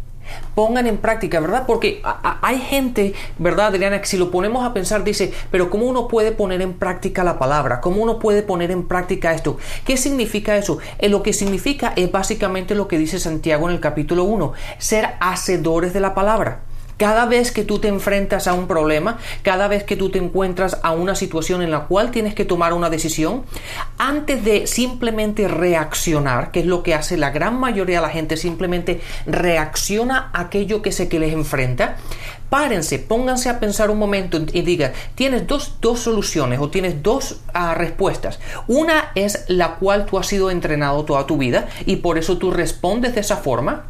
Pongan 0.55 0.87
en 0.87 0.97
práctica, 0.97 1.39
¿verdad? 1.39 1.65
Porque 1.67 2.01
hay 2.03 2.59
gente, 2.59 3.13
¿verdad, 3.37 3.67
Adriana? 3.67 3.99
Que 3.99 4.07
si 4.07 4.17
lo 4.17 4.31
ponemos 4.31 4.65
a 4.65 4.73
pensar, 4.73 5.03
dice, 5.03 5.33
pero 5.49 5.69
¿cómo 5.69 5.85
uno 5.85 6.07
puede 6.07 6.31
poner 6.31 6.61
en 6.61 6.73
práctica 6.73 7.23
la 7.23 7.37
palabra? 7.39 7.81
¿Cómo 7.81 8.01
uno 8.01 8.19
puede 8.19 8.41
poner 8.41 8.71
en 8.71 8.87
práctica 8.87 9.33
esto? 9.33 9.57
¿Qué 9.85 9.97
significa 9.97 10.55
eso? 10.57 10.77
Eh, 10.99 11.09
lo 11.09 11.23
que 11.23 11.33
significa 11.33 11.93
es 11.95 12.11
básicamente 12.11 12.75
lo 12.75 12.87
que 12.87 12.97
dice 12.97 13.19
Santiago 13.19 13.67
en 13.67 13.75
el 13.75 13.81
capítulo 13.81 14.23
1, 14.23 14.53
ser 14.77 15.09
hacedores 15.19 15.93
de 15.93 15.99
la 15.99 16.13
palabra. 16.13 16.61
Cada 17.01 17.25
vez 17.25 17.51
que 17.51 17.63
tú 17.63 17.79
te 17.79 17.87
enfrentas 17.87 18.47
a 18.47 18.53
un 18.53 18.67
problema, 18.67 19.17
cada 19.41 19.67
vez 19.67 19.83
que 19.83 19.95
tú 19.95 20.11
te 20.11 20.19
encuentras 20.19 20.77
a 20.83 20.91
una 20.91 21.15
situación 21.15 21.63
en 21.63 21.71
la 21.71 21.87
cual 21.87 22.11
tienes 22.11 22.35
que 22.35 22.45
tomar 22.45 22.73
una 22.73 22.91
decisión, 22.91 23.43
antes 23.97 24.45
de 24.45 24.67
simplemente 24.67 25.47
reaccionar, 25.47 26.51
que 26.51 26.59
es 26.59 26.67
lo 26.67 26.83
que 26.83 26.93
hace 26.93 27.17
la 27.17 27.31
gran 27.31 27.59
mayoría 27.59 27.95
de 27.95 28.01
la 28.03 28.13
gente, 28.13 28.37
simplemente 28.37 29.01
reacciona 29.25 30.29
a 30.31 30.41
aquello 30.41 30.83
que 30.83 30.91
se 30.91 31.09
que 31.09 31.17
les 31.17 31.33
enfrenta, 31.33 31.97
párense, 32.51 32.99
pónganse 32.99 33.49
a 33.49 33.59
pensar 33.59 33.89
un 33.89 33.97
momento 33.97 34.39
y 34.53 34.61
digan, 34.61 34.91
tienes 35.15 35.47
dos, 35.47 35.77
dos 35.81 36.01
soluciones 36.01 36.59
o 36.59 36.69
tienes 36.69 37.01
dos 37.01 37.41
ah, 37.55 37.73
respuestas. 37.73 38.39
Una 38.67 39.11
es 39.15 39.45
la 39.47 39.77
cual 39.77 40.05
tú 40.05 40.19
has 40.19 40.27
sido 40.27 40.51
entrenado 40.51 41.03
toda 41.03 41.25
tu 41.25 41.39
vida 41.39 41.67
y 41.87 41.95
por 41.95 42.19
eso 42.19 42.37
tú 42.37 42.51
respondes 42.51 43.15
de 43.15 43.21
esa 43.21 43.37
forma. 43.37 43.85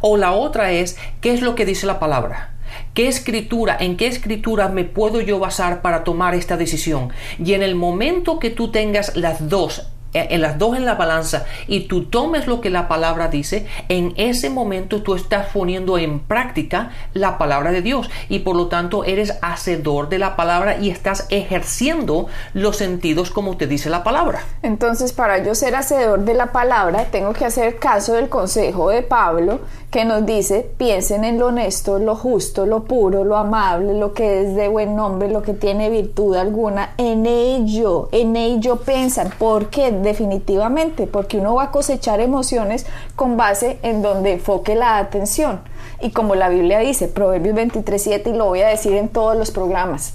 O 0.00 0.16
la 0.16 0.32
otra 0.32 0.72
es, 0.72 0.96
¿qué 1.20 1.32
es 1.32 1.42
lo 1.42 1.54
que 1.54 1.66
dice 1.66 1.86
la 1.86 1.98
palabra? 1.98 2.54
¿Qué 2.94 3.08
escritura, 3.08 3.76
en 3.78 3.96
qué 3.96 4.06
escritura 4.06 4.68
me 4.68 4.84
puedo 4.84 5.20
yo 5.20 5.38
basar 5.38 5.82
para 5.82 6.04
tomar 6.04 6.34
esta 6.34 6.56
decisión? 6.56 7.10
Y 7.42 7.54
en 7.54 7.62
el 7.62 7.74
momento 7.74 8.38
que 8.38 8.50
tú 8.50 8.70
tengas 8.70 9.16
las 9.16 9.48
dos, 9.48 9.88
en 10.12 10.40
las 10.40 10.58
dos 10.58 10.76
en 10.76 10.84
la 10.84 10.94
balanza 10.94 11.44
y 11.66 11.88
tú 11.88 12.04
tomes 12.04 12.46
lo 12.46 12.60
que 12.60 12.70
la 12.70 12.88
palabra 12.88 13.28
dice, 13.28 13.66
en 13.88 14.12
ese 14.16 14.50
momento 14.50 15.02
tú 15.02 15.14
estás 15.14 15.48
poniendo 15.52 15.98
en 15.98 16.20
práctica 16.20 16.90
la 17.14 17.38
palabra 17.38 17.72
de 17.72 17.82
Dios 17.82 18.10
y 18.28 18.40
por 18.40 18.56
lo 18.56 18.68
tanto 18.68 19.04
eres 19.04 19.38
hacedor 19.42 20.08
de 20.08 20.18
la 20.18 20.36
palabra 20.36 20.78
y 20.78 20.90
estás 20.90 21.26
ejerciendo 21.30 22.26
los 22.54 22.76
sentidos 22.76 23.30
como 23.30 23.56
te 23.56 23.66
dice 23.66 23.90
la 23.90 24.04
palabra. 24.04 24.42
Entonces, 24.62 25.12
para 25.12 25.42
yo 25.42 25.54
ser 25.54 25.74
hacedor 25.74 26.20
de 26.20 26.34
la 26.34 26.52
palabra, 26.52 27.06
tengo 27.10 27.32
que 27.32 27.44
hacer 27.44 27.78
caso 27.78 28.14
del 28.14 28.28
consejo 28.28 28.90
de 28.90 29.02
Pablo, 29.02 29.60
que 29.90 30.04
nos 30.06 30.24
dice, 30.24 30.70
piensen 30.78 31.22
en 31.22 31.38
lo 31.38 31.48
honesto, 31.48 31.98
lo 31.98 32.16
justo, 32.16 32.64
lo 32.64 32.84
puro, 32.84 33.24
lo 33.24 33.36
amable, 33.36 33.92
lo 33.92 34.14
que 34.14 34.40
es 34.40 34.54
de 34.54 34.68
buen 34.68 34.96
nombre, 34.96 35.28
lo 35.28 35.42
que 35.42 35.52
tiene 35.52 35.90
virtud 35.90 36.34
alguna, 36.34 36.94
en 36.96 37.26
ello, 37.26 38.08
en 38.10 38.36
ello 38.36 38.76
piensan. 38.76 39.30
¿Por 39.38 39.68
qué? 39.68 39.92
Definitivamente, 40.02 41.06
porque 41.06 41.38
uno 41.38 41.54
va 41.54 41.64
a 41.64 41.70
cosechar 41.70 42.20
emociones 42.20 42.86
con 43.16 43.36
base 43.36 43.78
en 43.82 44.02
donde 44.02 44.32
enfoque 44.32 44.74
la 44.74 44.98
atención. 44.98 45.60
Y 46.00 46.10
como 46.10 46.34
la 46.34 46.48
Biblia 46.48 46.80
dice, 46.80 47.08
Proverbios 47.08 47.56
23.7, 47.56 48.34
y 48.34 48.36
lo 48.36 48.46
voy 48.46 48.62
a 48.62 48.68
decir 48.68 48.94
en 48.94 49.08
todos 49.08 49.36
los 49.36 49.50
programas, 49.50 50.14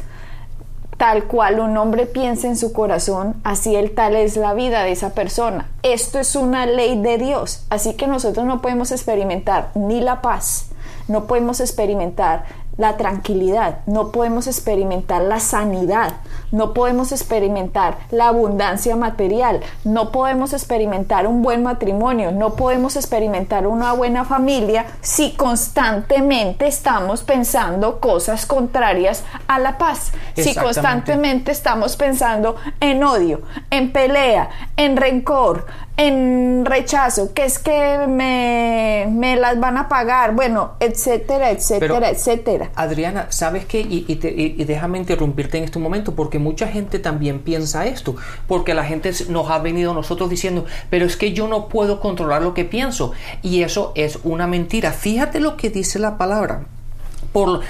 Tal 0.97 1.25
cual 1.25 1.59
un 1.59 1.77
hombre 1.77 2.07
piensa 2.07 2.47
en 2.47 2.57
su 2.57 2.73
corazón, 2.73 3.35
así 3.43 3.75
el 3.75 3.93
tal 3.93 4.15
es 4.15 4.35
la 4.35 4.55
vida 4.55 4.81
de 4.81 4.91
esa 4.91 5.11
persona. 5.11 5.69
Esto 5.83 6.17
es 6.17 6.35
una 6.35 6.65
ley 6.65 6.99
de 6.99 7.19
Dios, 7.19 7.65
así 7.69 7.93
que 7.93 8.07
nosotros 8.07 8.47
no 8.47 8.63
podemos 8.63 8.91
experimentar 8.91 9.69
ni 9.75 10.01
la 10.01 10.23
paz, 10.23 10.69
no 11.07 11.27
podemos 11.27 11.59
experimentar 11.59 12.45
la 12.77 12.97
tranquilidad, 12.97 13.81
no 13.85 14.11
podemos 14.11 14.47
experimentar 14.47 15.21
la 15.21 15.39
sanidad, 15.39 16.13
no 16.51 16.73
podemos 16.73 17.11
experimentar 17.11 17.97
la 18.11 18.27
abundancia 18.27 18.95
material, 18.95 19.61
no 19.83 20.11
podemos 20.11 20.53
experimentar 20.53 21.27
un 21.27 21.41
buen 21.41 21.63
matrimonio, 21.63 22.31
no 22.31 22.55
podemos 22.55 22.95
experimentar 22.95 23.67
una 23.67 23.93
buena 23.93 24.25
familia 24.25 24.85
si 25.01 25.31
constantemente 25.33 26.67
estamos 26.67 27.23
pensando 27.23 27.99
cosas 27.99 28.45
contrarias 28.45 29.23
a 29.47 29.59
la 29.59 29.77
paz, 29.77 30.11
si 30.35 30.55
constantemente 30.55 31.51
estamos 31.51 31.95
pensando 31.95 32.55
en 32.79 33.03
odio, 33.03 33.41
en 33.69 33.91
pelea, 33.91 34.49
en 34.75 34.97
rencor, 34.97 35.65
en 35.97 36.63
rechazo, 36.63 37.33
que 37.33 37.45
es 37.45 37.57
que 37.59 38.05
me, 38.07 39.07
me 39.11 39.35
las 39.35 39.59
van 39.59 39.77
a 39.77 39.89
pagar, 39.89 40.35
bueno, 40.35 40.73
etcétera, 40.79 41.49
etcétera, 41.49 41.95
Pero- 41.99 42.05
etcétera. 42.05 42.69
Adriana, 42.75 43.25
¿sabes 43.29 43.65
qué? 43.65 43.81
Y, 43.81 44.05
y 44.07 44.15
te- 44.17 44.29
y- 44.31 44.55
y 44.57 44.63
déjame 44.65 44.99
interrumpirte 44.99 45.57
en 45.57 45.63
este 45.63 45.79
momento 45.79 46.13
porque 46.13 46.37
mucha 46.39 46.67
gente 46.67 46.99
también 46.99 47.39
piensa 47.39 47.85
esto, 47.87 48.15
porque 48.47 48.73
la 48.75 48.83
gente 48.85 49.11
nos 49.29 49.49
ha 49.49 49.57
venido 49.59 49.91
a 49.91 49.93
nosotros 49.95 50.29
diciendo, 50.29 50.65
pero 50.91 51.05
es 51.05 51.17
que 51.17 51.33
yo 51.33 51.47
no 51.47 51.67
puedo 51.67 51.99
controlar 51.99 52.41
lo 52.43 52.53
que 52.53 52.63
pienso 52.65 53.13
y 53.41 53.63
eso 53.63 53.91
es 53.95 54.19
una 54.23 54.45
mentira. 54.45 54.91
Fíjate 54.91 55.39
lo 55.39 55.57
que 55.57 55.69
dice 55.71 55.97
la 55.99 56.17
palabra. 56.17 56.61
Por, 57.31 57.61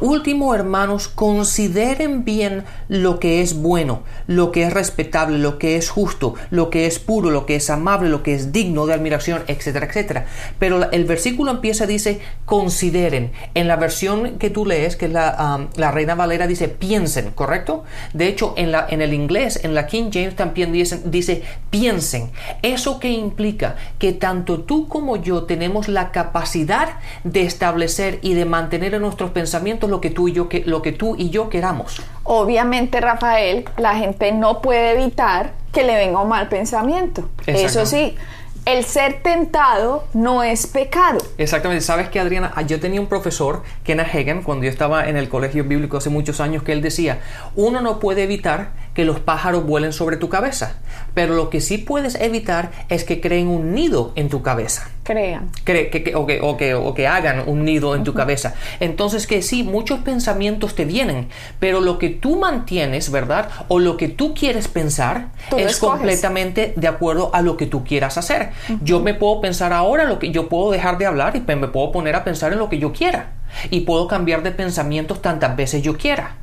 último, 0.00 0.54
hermanos, 0.54 1.08
consideren 1.08 2.24
bien 2.24 2.64
lo 2.88 3.18
que 3.18 3.40
es 3.40 3.54
bueno, 3.54 4.02
lo 4.26 4.52
que 4.52 4.64
es 4.64 4.72
respetable, 4.72 5.38
lo 5.38 5.58
que 5.58 5.76
es 5.76 5.90
justo, 5.90 6.34
lo 6.50 6.70
que 6.70 6.86
es 6.86 6.98
puro, 6.98 7.30
lo 7.30 7.46
que 7.46 7.56
es 7.56 7.70
amable, 7.70 8.08
lo 8.08 8.22
que 8.22 8.34
es 8.34 8.52
digno 8.52 8.86
de 8.86 8.94
admiración, 8.94 9.42
etcétera, 9.46 9.86
etcétera. 9.86 10.26
Pero 10.58 10.90
el 10.90 11.04
versículo 11.04 11.50
empieza, 11.50 11.86
dice, 11.86 12.20
consideren. 12.44 13.32
En 13.54 13.68
la 13.68 13.76
versión 13.76 14.38
que 14.38 14.50
tú 14.50 14.66
lees, 14.66 14.96
que 14.96 15.06
es 15.06 15.12
la, 15.12 15.68
la 15.76 15.90
Reina 15.90 16.14
Valera, 16.14 16.46
dice, 16.46 16.68
piensen, 16.68 17.30
¿correcto? 17.30 17.84
De 18.12 18.28
hecho, 18.28 18.54
en, 18.56 18.72
la, 18.72 18.86
en 18.88 19.00
el 19.00 19.14
inglés, 19.14 19.60
en 19.62 19.74
la 19.74 19.86
King 19.86 20.10
James 20.12 20.36
también 20.36 20.72
dice, 20.72 21.42
piensen. 21.70 22.30
¿Eso 22.62 23.00
qué 23.00 23.10
implica? 23.10 23.76
Que 23.98 24.12
tanto 24.12 24.60
tú 24.60 24.88
como 24.88 25.16
yo 25.16 25.44
tenemos 25.44 25.88
la 25.88 26.12
capacidad 26.12 26.98
de 27.24 27.42
establecer 27.42 28.18
y 28.22 28.34
de 28.34 28.44
mantener 28.44 28.94
en 28.94 29.03
nuestros 29.04 29.30
pensamientos 29.30 29.88
lo 29.88 30.00
que 30.00 30.10
tú 30.10 30.28
y 30.28 30.32
yo, 30.32 30.48
que, 30.48 30.64
lo 30.66 30.82
que 30.82 30.92
tú 30.92 31.14
y 31.16 31.30
yo 31.30 31.48
queramos. 31.48 32.02
Obviamente, 32.24 33.00
Rafael, 33.00 33.64
la 33.76 33.94
gente 33.96 34.32
no 34.32 34.60
puede 34.60 34.92
evitar 34.92 35.52
que 35.72 35.84
le 35.84 35.94
venga 35.94 36.20
un 36.20 36.28
mal 36.28 36.48
pensamiento. 36.48 37.28
Eso 37.46 37.84
sí, 37.86 38.16
el 38.64 38.84
ser 38.84 39.22
tentado 39.22 40.04
no 40.14 40.42
es 40.42 40.66
pecado. 40.66 41.18
Exactamente. 41.36 41.84
Sabes 41.84 42.08
que, 42.08 42.18
Adriana, 42.18 42.52
ah, 42.54 42.62
yo 42.62 42.80
tenía 42.80 43.00
un 43.00 43.08
profesor, 43.08 43.62
Kenneth 43.82 44.08
Hagen, 44.14 44.42
cuando 44.42 44.64
yo 44.64 44.70
estaba 44.70 45.08
en 45.08 45.16
el 45.16 45.28
colegio 45.28 45.64
bíblico 45.64 45.98
hace 45.98 46.08
muchos 46.10 46.40
años, 46.40 46.62
que 46.62 46.72
él 46.72 46.80
decía, 46.80 47.20
uno 47.56 47.80
no 47.80 47.98
puede 47.98 48.22
evitar 48.22 48.70
que 48.94 49.04
los 49.04 49.20
pájaros 49.20 49.66
vuelen 49.66 49.92
sobre 49.92 50.16
tu 50.16 50.28
cabeza, 50.28 50.76
pero 51.14 51.34
lo 51.34 51.50
que 51.50 51.60
sí 51.60 51.78
puedes 51.78 52.14
evitar 52.14 52.70
es 52.88 53.04
que 53.04 53.20
creen 53.20 53.48
un 53.48 53.74
nido 53.74 54.12
en 54.14 54.28
tu 54.28 54.42
cabeza. 54.42 54.88
Crean. 55.02 55.50
que, 55.64 56.12
o, 56.14 56.26
que, 56.26 56.40
o, 56.40 56.56
que, 56.56 56.74
o, 56.74 56.94
que, 56.94 57.06
hagan 57.06 57.42
un 57.46 57.64
nido 57.64 57.94
en 57.94 58.04
tu 58.04 58.14
cabeza. 58.14 58.54
Entonces 58.80 59.26
que 59.26 59.42
sí, 59.42 59.62
muchos 59.62 60.00
pensamientos 60.00 60.74
te 60.74 60.86
vienen, 60.86 61.28
pero 61.58 61.80
lo 61.80 61.98
que 61.98 62.08
tú 62.08 62.36
mantienes, 62.36 63.10
¿verdad? 63.10 63.50
O 63.68 63.80
lo 63.80 63.98
que 63.98 64.08
tú 64.08 64.32
quieres 64.32 64.68
pensar 64.68 65.28
es 65.58 65.78
completamente 65.78 66.72
de 66.76 66.88
acuerdo 66.88 67.30
a 67.34 67.42
lo 67.42 67.58
que 67.58 67.66
tú 67.66 67.84
quieras 67.84 68.16
hacer. 68.16 68.50
Yo 68.82 69.00
me 69.00 69.12
puedo 69.12 69.40
pensar 69.40 69.72
ahora 69.72 70.04
lo 70.04 70.18
que 70.18 70.30
yo 70.30 70.48
puedo 70.48 70.70
dejar 70.70 70.96
de 70.96 71.06
hablar 71.06 71.36
y 71.36 71.40
me 71.54 71.68
puedo 71.68 71.92
poner 71.92 72.16
a 72.16 72.24
pensar 72.24 72.52
en 72.52 72.58
lo 72.58 72.68
que 72.68 72.78
yo 72.78 72.92
quiera. 72.92 73.34
Y 73.70 73.80
puedo 73.80 74.08
cambiar 74.08 74.42
de 74.42 74.52
pensamientos 74.52 75.20
tantas 75.20 75.54
veces 75.54 75.82
yo 75.82 75.96
quiera. 75.98 76.36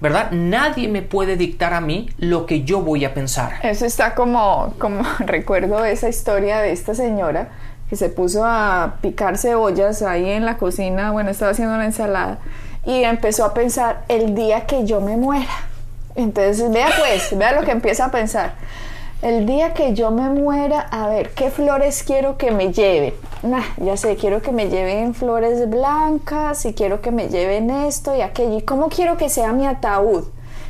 ¿Verdad? 0.00 0.30
Nadie 0.32 0.88
me 0.88 1.02
puede 1.02 1.36
dictar 1.36 1.74
a 1.74 1.80
mí 1.80 2.10
lo 2.18 2.46
que 2.46 2.62
yo 2.62 2.80
voy 2.80 3.04
a 3.04 3.14
pensar. 3.14 3.54
Eso 3.62 3.86
está 3.86 4.14
como, 4.14 4.74
como 4.78 5.02
recuerdo 5.18 5.84
esa 5.84 6.08
historia 6.08 6.58
de 6.58 6.72
esta 6.72 6.94
señora 6.94 7.48
que 7.88 7.96
se 7.96 8.08
puso 8.08 8.44
a 8.44 8.96
picar 9.00 9.38
cebollas 9.38 10.02
ahí 10.02 10.28
en 10.28 10.44
la 10.44 10.58
cocina, 10.58 11.10
bueno, 11.10 11.30
estaba 11.30 11.52
haciendo 11.52 11.74
una 11.74 11.86
ensalada 11.86 12.38
y 12.84 13.02
empezó 13.04 13.44
a 13.44 13.54
pensar 13.54 14.04
el 14.08 14.34
día 14.34 14.66
que 14.66 14.84
yo 14.84 15.00
me 15.00 15.16
muera. 15.16 15.50
Entonces, 16.14 16.70
vea 16.70 16.88
pues, 16.98 17.36
vea 17.38 17.52
lo 17.52 17.62
que 17.62 17.70
empieza 17.70 18.06
a 18.06 18.10
pensar. 18.10 18.54
El 19.20 19.46
día 19.46 19.74
que 19.74 19.94
yo 19.94 20.12
me 20.12 20.28
muera, 20.30 20.78
a 20.78 21.08
ver, 21.08 21.30
¿qué 21.30 21.50
flores 21.50 22.04
quiero 22.04 22.38
que 22.38 22.52
me 22.52 22.72
lleven? 22.72 23.14
Nah, 23.42 23.64
ya 23.78 23.96
sé, 23.96 24.14
quiero 24.14 24.40
que 24.42 24.52
me 24.52 24.68
lleven 24.68 25.12
flores 25.12 25.68
blancas 25.68 26.64
y 26.66 26.72
quiero 26.72 27.00
que 27.00 27.10
me 27.10 27.26
lleven 27.26 27.68
esto 27.68 28.14
y 28.14 28.20
aquello. 28.20 28.58
¿Y 28.58 28.62
cómo 28.62 28.88
quiero 28.88 29.16
que 29.16 29.28
sea 29.28 29.52
mi 29.52 29.66
ataúd? 29.66 30.22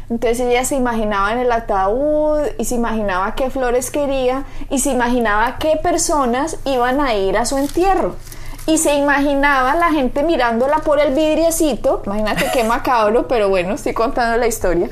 Entonces 0.08 0.40
ella 0.40 0.64
se 0.64 0.76
imaginaba 0.76 1.30
en 1.34 1.40
el 1.40 1.52
ataúd 1.52 2.40
y 2.58 2.64
se 2.64 2.76
imaginaba 2.76 3.34
qué 3.34 3.50
flores 3.50 3.90
quería 3.90 4.44
y 4.70 4.78
se 4.78 4.92
imaginaba 4.92 5.58
qué 5.58 5.76
personas 5.82 6.56
iban 6.64 7.02
a 7.02 7.14
ir 7.14 7.36
a 7.36 7.44
su 7.44 7.58
entierro. 7.58 8.16
Y 8.64 8.78
se 8.78 8.94
imaginaba 8.94 9.74
la 9.74 9.92
gente 9.92 10.22
mirándola 10.22 10.78
por 10.78 11.00
el 11.00 11.12
vidriecito. 11.12 12.00
Imagínate 12.06 12.46
qué 12.54 12.64
macabro, 12.64 13.28
pero 13.28 13.50
bueno, 13.50 13.74
estoy 13.74 13.92
contando 13.92 14.38
la 14.38 14.46
historia 14.46 14.88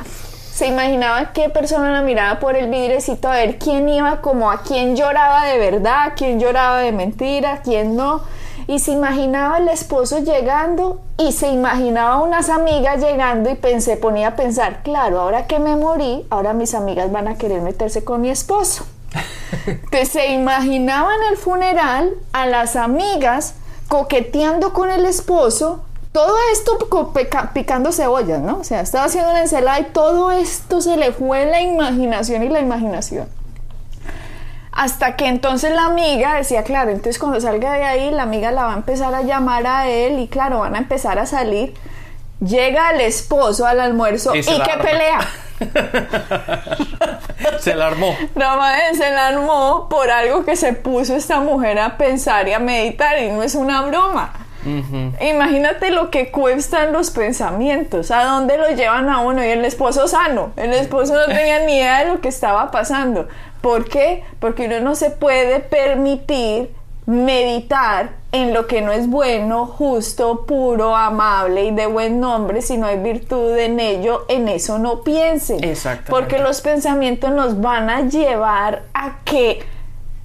se 0.57 0.69
imaginaba 0.69 1.35
qué 1.35 1.51
persona 1.51 1.93
la 1.93 2.01
miraba 2.01 2.41
por 2.41 2.57
el 2.57 2.71
vidrecito 2.71 3.29
a 3.29 3.35
ver 3.35 3.59
quién 3.59 3.91
iba, 3.91 4.23
como 4.23 4.51
a 4.51 4.63
quién 4.63 4.97
lloraba 4.97 5.45
de 5.45 5.59
verdad, 5.59 6.15
quién 6.17 6.41
lloraba 6.41 6.79
de 6.79 6.93
mentira, 6.93 7.61
quién 7.63 7.95
no. 7.95 8.23
Y 8.67 8.79
se 8.79 8.93
imaginaba 8.93 9.59
el 9.59 9.69
esposo 9.69 10.21
llegando 10.21 11.03
y 11.19 11.33
se 11.33 11.49
imaginaba 11.49 12.23
unas 12.23 12.49
amigas 12.49 13.03
llegando 13.03 13.51
y 13.51 13.57
pensé, 13.57 13.99
ponía 13.99 14.29
a 14.29 14.37
pensar, 14.37 14.83
claro, 14.83 15.21
ahora 15.21 15.47
que 15.47 15.59
me 15.59 15.77
morí, 15.77 16.27
ahora 16.31 16.55
mis 16.55 16.73
amigas 16.73 17.13
van 17.13 17.29
a 17.29 17.37
querer 17.37 17.61
meterse 17.61 18.03
con 18.03 18.23
mi 18.23 18.31
esposo. 18.31 18.87
Entonces 19.67 20.09
se 20.09 20.33
imaginaba 20.33 21.11
en 21.17 21.33
el 21.35 21.37
funeral 21.37 22.15
a 22.33 22.47
las 22.47 22.77
amigas 22.77 23.57
coqueteando 23.89 24.73
con 24.73 24.91
el 24.91 25.05
esposo 25.05 25.85
todo 26.16 26.35
esto 26.50 26.78
picando 27.52 27.92
cebollas, 27.92 28.40
¿no? 28.40 28.56
O 28.56 28.64
sea, 28.64 28.80
estaba 28.80 29.04
haciendo 29.04 29.28
una 29.28 29.42
ensalada 29.42 29.80
y 29.80 29.85
todo 29.85 30.30
esto 30.30 30.80
se 30.80 30.96
le 30.96 31.12
fue 31.12 31.44
la 31.44 31.61
imaginación 31.61 32.42
y 32.42 32.49
la 32.49 32.61
imaginación. 32.61 33.28
Hasta 34.73 35.14
que 35.16 35.26
entonces 35.26 35.75
la 35.75 35.85
amiga 35.85 36.37
decía, 36.37 36.64
claro, 36.64 36.90
entonces 36.90 37.18
cuando 37.18 37.38
salga 37.38 37.75
de 37.75 37.85
ahí, 37.85 38.11
la 38.11 38.23
amiga 38.23 38.50
la 38.50 38.64
va 38.64 38.73
a 38.73 38.76
empezar 38.76 39.14
a 39.14 39.20
llamar 39.20 39.66
a 39.66 39.90
él 39.90 40.18
y 40.18 40.28
claro, 40.28 40.61
van 40.61 40.75
a 40.75 40.78
empezar 40.78 41.18
a 41.18 41.26
salir. 41.26 41.75
Llega 42.40 42.92
el 42.92 43.02
esposo 43.02 43.66
al 43.66 43.78
almuerzo 43.78 44.35
y, 44.35 44.42
qué 44.42 44.78
pelea. 44.82 45.20
se 47.61 47.75
la 47.75 47.88
armó. 47.88 48.16
No, 48.35 48.58
se 48.94 49.11
la 49.11 49.28
armó 49.28 49.87
por 49.90 50.11
algo 50.11 50.46
que 50.46 50.56
se 50.56 50.73
puso 50.73 51.14
esta 51.14 51.40
mujer 51.40 51.78
a 51.78 51.99
pensar 51.99 52.49
y 52.49 52.54
a 52.54 52.58
meditar 52.58 53.18
y 53.18 53.28
no 53.28 53.42
es 53.42 53.54
una 53.54 53.82
broma. 53.82 54.46
Imagínate 55.20 55.90
lo 55.90 56.11
que 56.11 56.30
cuestan 56.30 56.92
los 56.92 57.11
pensamientos, 57.11 58.11
a 58.11 58.25
dónde 58.25 58.58
los 58.58 58.76
llevan 58.76 59.08
a 59.08 59.20
uno 59.20 59.44
y 59.44 59.49
el 59.49 59.64
esposo 59.64 60.08
sano, 60.08 60.52
el 60.56 60.73
esposo 60.73 61.14
no 61.14 61.26
tenía 61.26 61.61
ni 61.61 61.76
idea 61.76 62.05
de 62.05 62.12
lo 62.12 62.20
que 62.20 62.29
estaba 62.29 62.70
pasando. 62.70 63.29
¿Por 63.61 63.88
qué? 63.88 64.24
Porque 64.38 64.66
uno 64.66 64.81
no 64.81 64.94
se 64.94 65.11
puede 65.11 65.61
permitir 65.61 66.70
meditar 67.07 68.11
en 68.33 68.52
lo 68.52 68.66
que 68.66 68.83
no 68.83 68.92
es 68.92 69.09
bueno, 69.09 69.66
justo, 69.66 70.44
puro, 70.44 70.94
amable 70.94 71.64
y 71.64 71.70
de 71.70 71.87
buen 71.87 72.20
nombre, 72.20 72.61
si 72.61 72.76
no 72.76 72.87
hay 72.87 72.98
virtud 72.98 73.57
en 73.57 73.81
ello, 73.81 74.26
en 74.29 74.48
eso 74.48 74.79
no 74.79 75.02
piensen. 75.02 75.61
Porque 76.11 76.38
los 76.38 76.61
pensamientos 76.61 77.31
nos 77.31 77.61
van 77.61 77.88
a 77.88 78.02
llevar 78.02 78.83
a 78.92 79.18
que 79.24 79.61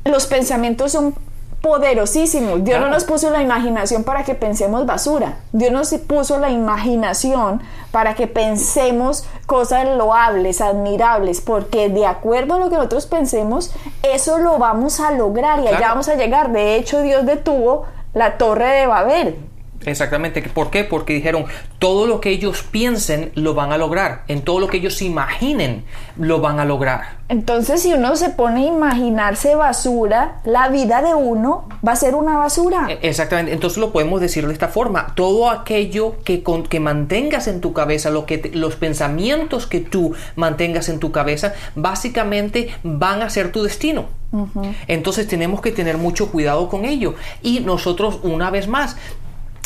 los 0.04 0.26
pensamientos 0.26 0.92
son 0.92 1.16
poderosísimo. 1.62 2.58
Dios 2.58 2.80
no 2.82 2.90
nos 2.90 3.04
puso 3.04 3.30
la 3.30 3.42
imaginación 3.42 4.04
para 4.04 4.24
que 4.24 4.34
pensemos 4.34 4.86
basura. 4.86 5.38
Dios 5.52 5.72
nos 5.72 5.94
puso 6.08 6.40
la 6.40 6.50
imaginación 6.50 7.62
para 7.92 8.16
que 8.16 8.28
pensemos 8.28 9.26
cosas 9.46 9.88
loables, 9.96 10.60
admirables, 10.60 11.40
porque 11.42 11.90
de 11.90 12.08
acuerdo 12.08 12.56
a 12.56 12.60
lo 12.60 12.70
que 12.70 12.76
nosotros 12.76 13.06
pensemos, 13.06 13.72
eso 14.02 14.40
lo 14.40 14.58
vamos 14.58 15.00
a 15.00 15.12
lograr 15.12 15.60
y 15.60 15.68
allá 15.68 15.90
vamos 15.90 16.10
a 16.10 16.16
llegar. 16.16 16.52
De 16.52 16.76
hecho, 16.76 17.02
Dios 17.02 17.26
detuvo 17.26 17.86
la 18.14 18.38
torre 18.38 18.68
de 18.68 18.88
Babel. 18.88 19.51
Exactamente. 19.86 20.42
¿Por 20.42 20.70
qué? 20.70 20.84
Porque 20.84 21.14
dijeron, 21.14 21.46
todo 21.80 22.08
lo 22.08 22.22
que 22.22 22.30
ellos 22.30 22.64
piensen 22.64 23.32
lo 23.36 23.54
van 23.54 23.72
a 23.72 23.78
lograr. 23.78 24.24
En 24.28 24.42
todo 24.42 24.60
lo 24.60 24.68
que 24.68 24.78
ellos 24.78 25.02
imaginen 25.02 25.84
lo 26.18 26.40
van 26.40 26.60
a 26.60 26.66
lograr. 26.66 27.22
Entonces, 27.30 27.82
si 27.82 27.94
uno 27.94 28.16
se 28.16 28.30
pone 28.30 28.64
a 28.64 28.68
imaginarse 28.68 29.56
basura, 29.56 30.42
la 30.44 30.68
vida 30.68 31.02
de 31.02 31.14
uno 31.14 31.70
va 31.86 31.94
a 31.94 31.96
ser 31.96 32.16
una 32.16 32.38
basura. 32.38 32.88
E, 32.90 33.00
exactamente. 33.04 33.54
Entonces 33.54 33.78
lo 33.78 33.92
podemos 33.92 34.20
decir 34.20 34.46
de 34.46 34.54
esta 34.54 34.68
forma. 34.68 35.14
Todo 35.16 35.50
aquello 35.50 36.18
que, 36.24 36.44
que 36.70 36.80
mantengas 36.80 37.48
en 37.48 37.62
tu 37.62 37.74
cabeza, 37.74 38.10
lo 38.10 38.26
que 38.26 38.52
los 38.54 38.76
pensamientos 38.76 39.68
que 39.68 39.80
tú 39.80 40.14
mantengas 40.36 40.90
en 40.90 41.00
tu 41.00 41.12
cabeza, 41.12 41.54
básicamente 41.76 42.70
van 42.84 43.22
a 43.22 43.30
ser 43.30 43.52
tu 43.52 43.64
destino. 43.64 44.08
Entonces 44.88 45.28
tenemos 45.28 45.60
que 45.62 45.72
tener 45.72 45.98
mucho 45.98 46.32
cuidado 46.32 46.70
con 46.70 46.86
ello. 46.86 47.16
Y 47.42 47.60
nosotros, 47.60 48.20
una 48.24 48.50
vez 48.50 48.68
más, 48.68 48.96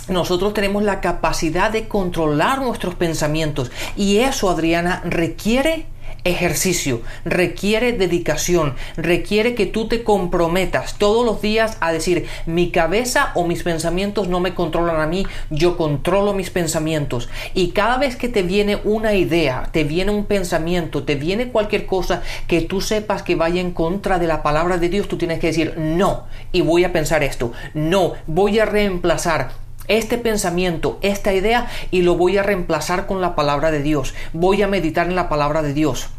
nosotros 0.08 0.54
tenemos 0.54 0.84
la 0.84 1.02
capacidad 1.02 1.72
de 1.72 1.88
controlar 1.88 2.62
nuestros 2.62 2.96
pensamientos 2.96 3.72
y 3.96 4.18
eso, 4.18 4.50
Adriana, 4.50 5.02
requiere 5.04 5.86
ejercicio, 6.26 7.02
requiere 7.24 7.94
dedicación, 7.94 8.76
requiere 8.98 9.54
que 9.54 9.68
tú 9.68 9.88
te 9.88 10.04
comprometas 10.04 10.98
todos 10.98 11.24
los 11.24 11.40
días 11.40 11.78
a 11.82 11.92
decir, 11.92 12.26
mi 12.48 12.72
cabeza 12.72 13.32
o 13.36 13.46
mis 13.46 13.62
pensamientos 13.62 14.28
no 14.28 14.40
me 14.40 14.56
controlan 14.56 15.00
a 15.02 15.08
mí, 15.08 15.26
yo 15.52 15.78
controlo 15.78 16.34
mis 16.34 16.50
pensamientos. 16.50 17.30
Y 17.54 17.70
cada 17.70 17.98
vez 17.98 18.16
que 18.16 18.28
te 18.28 18.42
viene 18.42 18.80
una 18.84 19.14
idea, 19.14 19.70
te 19.72 19.84
viene 19.84 20.12
un 20.12 20.26
pensamiento, 20.26 21.04
te 21.04 21.14
viene 21.14 21.50
cualquier 21.50 21.86
cosa 21.86 22.24
que 22.48 22.62
tú 22.62 22.82
sepas 22.82 23.22
que 23.22 23.36
vaya 23.36 23.62
en 23.62 23.72
contra 23.72 24.18
de 24.18 24.28
la 24.28 24.42
palabra 24.42 24.80
de 24.80 24.90
Dios, 24.90 25.08
tú 25.08 25.18
tienes 25.18 25.40
que 25.40 25.48
decir, 25.48 25.76
no, 25.78 26.26
y 26.52 26.62
voy 26.62 26.84
a 26.86 26.92
pensar 26.92 27.24
esto, 27.24 27.52
no, 27.76 28.14
voy 28.26 28.58
a 28.58 28.66
reemplazar 28.66 29.65
este 29.88 30.18
pensamiento, 30.18 30.98
esta 31.02 31.34
idea 31.34 31.68
y 31.92 32.02
lo 32.02 32.16
voy 32.16 32.38
a 32.38 32.44
reemplazar 32.44 33.08
con 33.08 33.22
la 33.22 33.36
palabra 33.36 33.72
de 33.72 33.82
Dios. 33.82 34.14
Voy 34.34 34.62
a 34.62 34.68
meditar 34.68 35.08
en 35.08 35.16
la 35.16 35.30
palabra 35.30 35.62
de 35.62 35.74
Dios. 35.74 36.10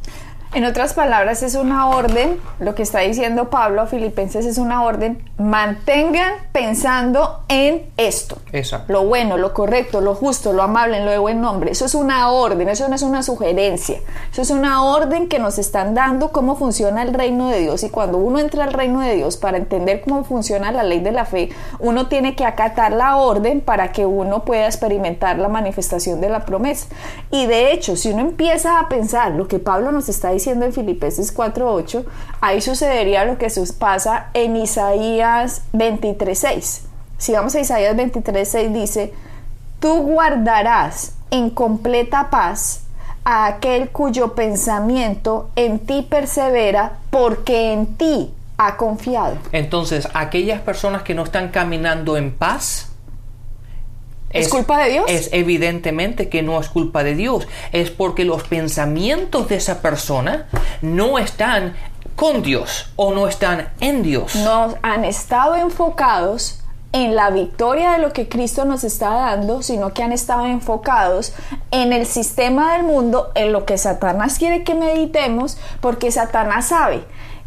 En 0.54 0.64
otras 0.64 0.94
palabras, 0.94 1.42
es 1.42 1.54
una 1.54 1.88
orden, 1.88 2.40
lo 2.60 2.74
que 2.74 2.82
está 2.82 3.00
diciendo 3.00 3.50
Pablo 3.50 3.82
a 3.82 3.86
Filipenses 3.86 4.46
es 4.46 4.56
una 4.56 4.82
orden, 4.84 5.22
mantengan 5.36 6.32
pensando 6.52 7.42
en 7.48 7.90
esto. 7.98 8.38
Exacto. 8.52 8.90
Lo 8.90 9.04
bueno, 9.04 9.36
lo 9.36 9.52
correcto, 9.52 10.00
lo 10.00 10.14
justo, 10.14 10.54
lo 10.54 10.62
amable, 10.62 11.04
lo 11.04 11.10
de 11.10 11.18
buen 11.18 11.42
nombre. 11.42 11.72
Eso 11.72 11.84
es 11.84 11.94
una 11.94 12.30
orden, 12.30 12.70
eso 12.70 12.88
no 12.88 12.94
es 12.94 13.02
una 13.02 13.22
sugerencia. 13.22 13.98
Eso 14.32 14.40
es 14.40 14.50
una 14.50 14.82
orden 14.82 15.28
que 15.28 15.38
nos 15.38 15.58
están 15.58 15.94
dando 15.94 16.32
cómo 16.32 16.56
funciona 16.56 17.02
el 17.02 17.12
reino 17.12 17.50
de 17.50 17.60
Dios. 17.60 17.82
Y 17.82 17.90
cuando 17.90 18.16
uno 18.16 18.38
entra 18.38 18.64
al 18.64 18.72
reino 18.72 19.00
de 19.00 19.14
Dios 19.14 19.36
para 19.36 19.58
entender 19.58 20.00
cómo 20.00 20.24
funciona 20.24 20.72
la 20.72 20.84
ley 20.84 21.00
de 21.00 21.12
la 21.12 21.26
fe, 21.26 21.50
uno 21.80 22.06
tiene 22.06 22.34
que 22.34 22.46
acatar 22.46 22.92
la 22.92 23.16
orden 23.16 23.60
para 23.60 23.92
que 23.92 24.06
uno 24.06 24.44
pueda 24.44 24.64
experimentar 24.64 25.38
la 25.38 25.48
manifestación 25.48 26.22
de 26.22 26.30
la 26.30 26.46
promesa. 26.46 26.86
Y 27.30 27.44
de 27.44 27.72
hecho, 27.72 27.94
si 27.96 28.10
uno 28.10 28.22
empieza 28.22 28.78
a 28.78 28.88
pensar 28.88 29.32
lo 29.32 29.48
que 29.48 29.58
Pablo 29.58 29.92
nos 29.92 30.08
está 30.08 30.30
diciendo, 30.30 30.35
en 30.46 30.72
Filipenses 30.72 31.34
4.8, 31.34 32.04
ahí 32.40 32.60
sucedería 32.60 33.24
lo 33.24 33.38
que 33.38 33.48
pasa 33.78 34.30
en 34.34 34.56
Isaías 34.56 35.62
23.6. 35.72 36.82
Si 37.18 37.32
vamos 37.32 37.54
a 37.54 37.60
Isaías 37.60 37.96
23.6 37.96 38.72
dice, 38.72 39.14
tú 39.80 40.02
guardarás 40.02 41.14
en 41.30 41.50
completa 41.50 42.30
paz 42.30 42.82
a 43.24 43.46
aquel 43.46 43.88
cuyo 43.88 44.34
pensamiento 44.34 45.50
en 45.56 45.80
ti 45.80 46.06
persevera, 46.08 46.98
porque 47.10 47.72
en 47.72 47.96
ti 47.96 48.32
ha 48.56 48.76
confiado. 48.76 49.36
Entonces, 49.52 50.08
aquellas 50.14 50.60
personas 50.60 51.02
que 51.02 51.14
no 51.14 51.24
están 51.24 51.48
caminando 51.48 52.16
en 52.16 52.32
paz, 52.32 52.92
¿Es, 54.36 54.48
culpa 54.48 54.84
de 54.84 54.90
Dios? 54.90 55.04
Es 55.08 55.30
evidentemente 55.32 56.28
que 56.28 56.42
no 56.42 56.60
es 56.60 56.68
culpa 56.68 57.02
de 57.04 57.14
Dios. 57.14 57.46
Es 57.72 57.90
porque 57.90 58.24
los 58.24 58.42
pensamientos 58.44 59.48
de 59.48 59.56
esa 59.56 59.80
persona 59.82 60.46
no 60.82 61.18
están 61.18 61.74
con 62.14 62.42
Dios 62.42 62.90
o 62.96 63.12
no 63.12 63.28
están 63.28 63.68
en 63.80 64.02
Dios. 64.02 64.34
No 64.36 64.74
han 64.82 65.04
estado 65.04 65.54
enfocados 65.54 66.60
en 66.92 67.14
la 67.14 67.30
victoria 67.30 67.92
de 67.92 67.98
lo 67.98 68.12
que 68.12 68.28
Cristo 68.28 68.64
nos 68.64 68.84
está 68.84 69.10
dando, 69.10 69.62
sino 69.62 69.92
que 69.92 70.02
han 70.02 70.12
estado 70.12 70.46
enfocados 70.46 71.34
en 71.70 71.92
el 71.92 72.06
sistema 72.06 72.72
del 72.72 72.84
mundo, 72.84 73.32
en 73.34 73.52
lo 73.52 73.66
que 73.66 73.76
Satanás 73.76 74.38
quiere 74.38 74.64
que 74.64 74.74
meditemos, 74.74 75.58
porque 75.80 76.10
Satanás 76.10 76.68
sabe 76.68 77.04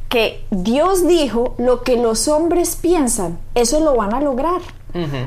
que 0.08 0.44
Dios 0.50 1.08
dijo 1.08 1.56
lo 1.58 1.84
que 1.84 1.96
los 1.96 2.28
hombres 2.28 2.76
piensan, 2.76 3.40
eso 3.56 3.80
lo 3.80 3.96
van 3.96 4.14
a 4.14 4.22
lograr. 4.22 4.62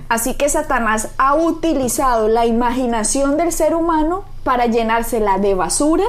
Así 0.08 0.34
que 0.34 0.48
Satanás 0.48 1.10
ha 1.18 1.34
utilizado 1.34 2.28
la 2.28 2.46
imaginación 2.46 3.36
del 3.36 3.52
ser 3.52 3.74
humano 3.74 4.24
para 4.42 4.66
llenársela 4.66 5.38
de 5.38 5.54
basura 5.54 6.04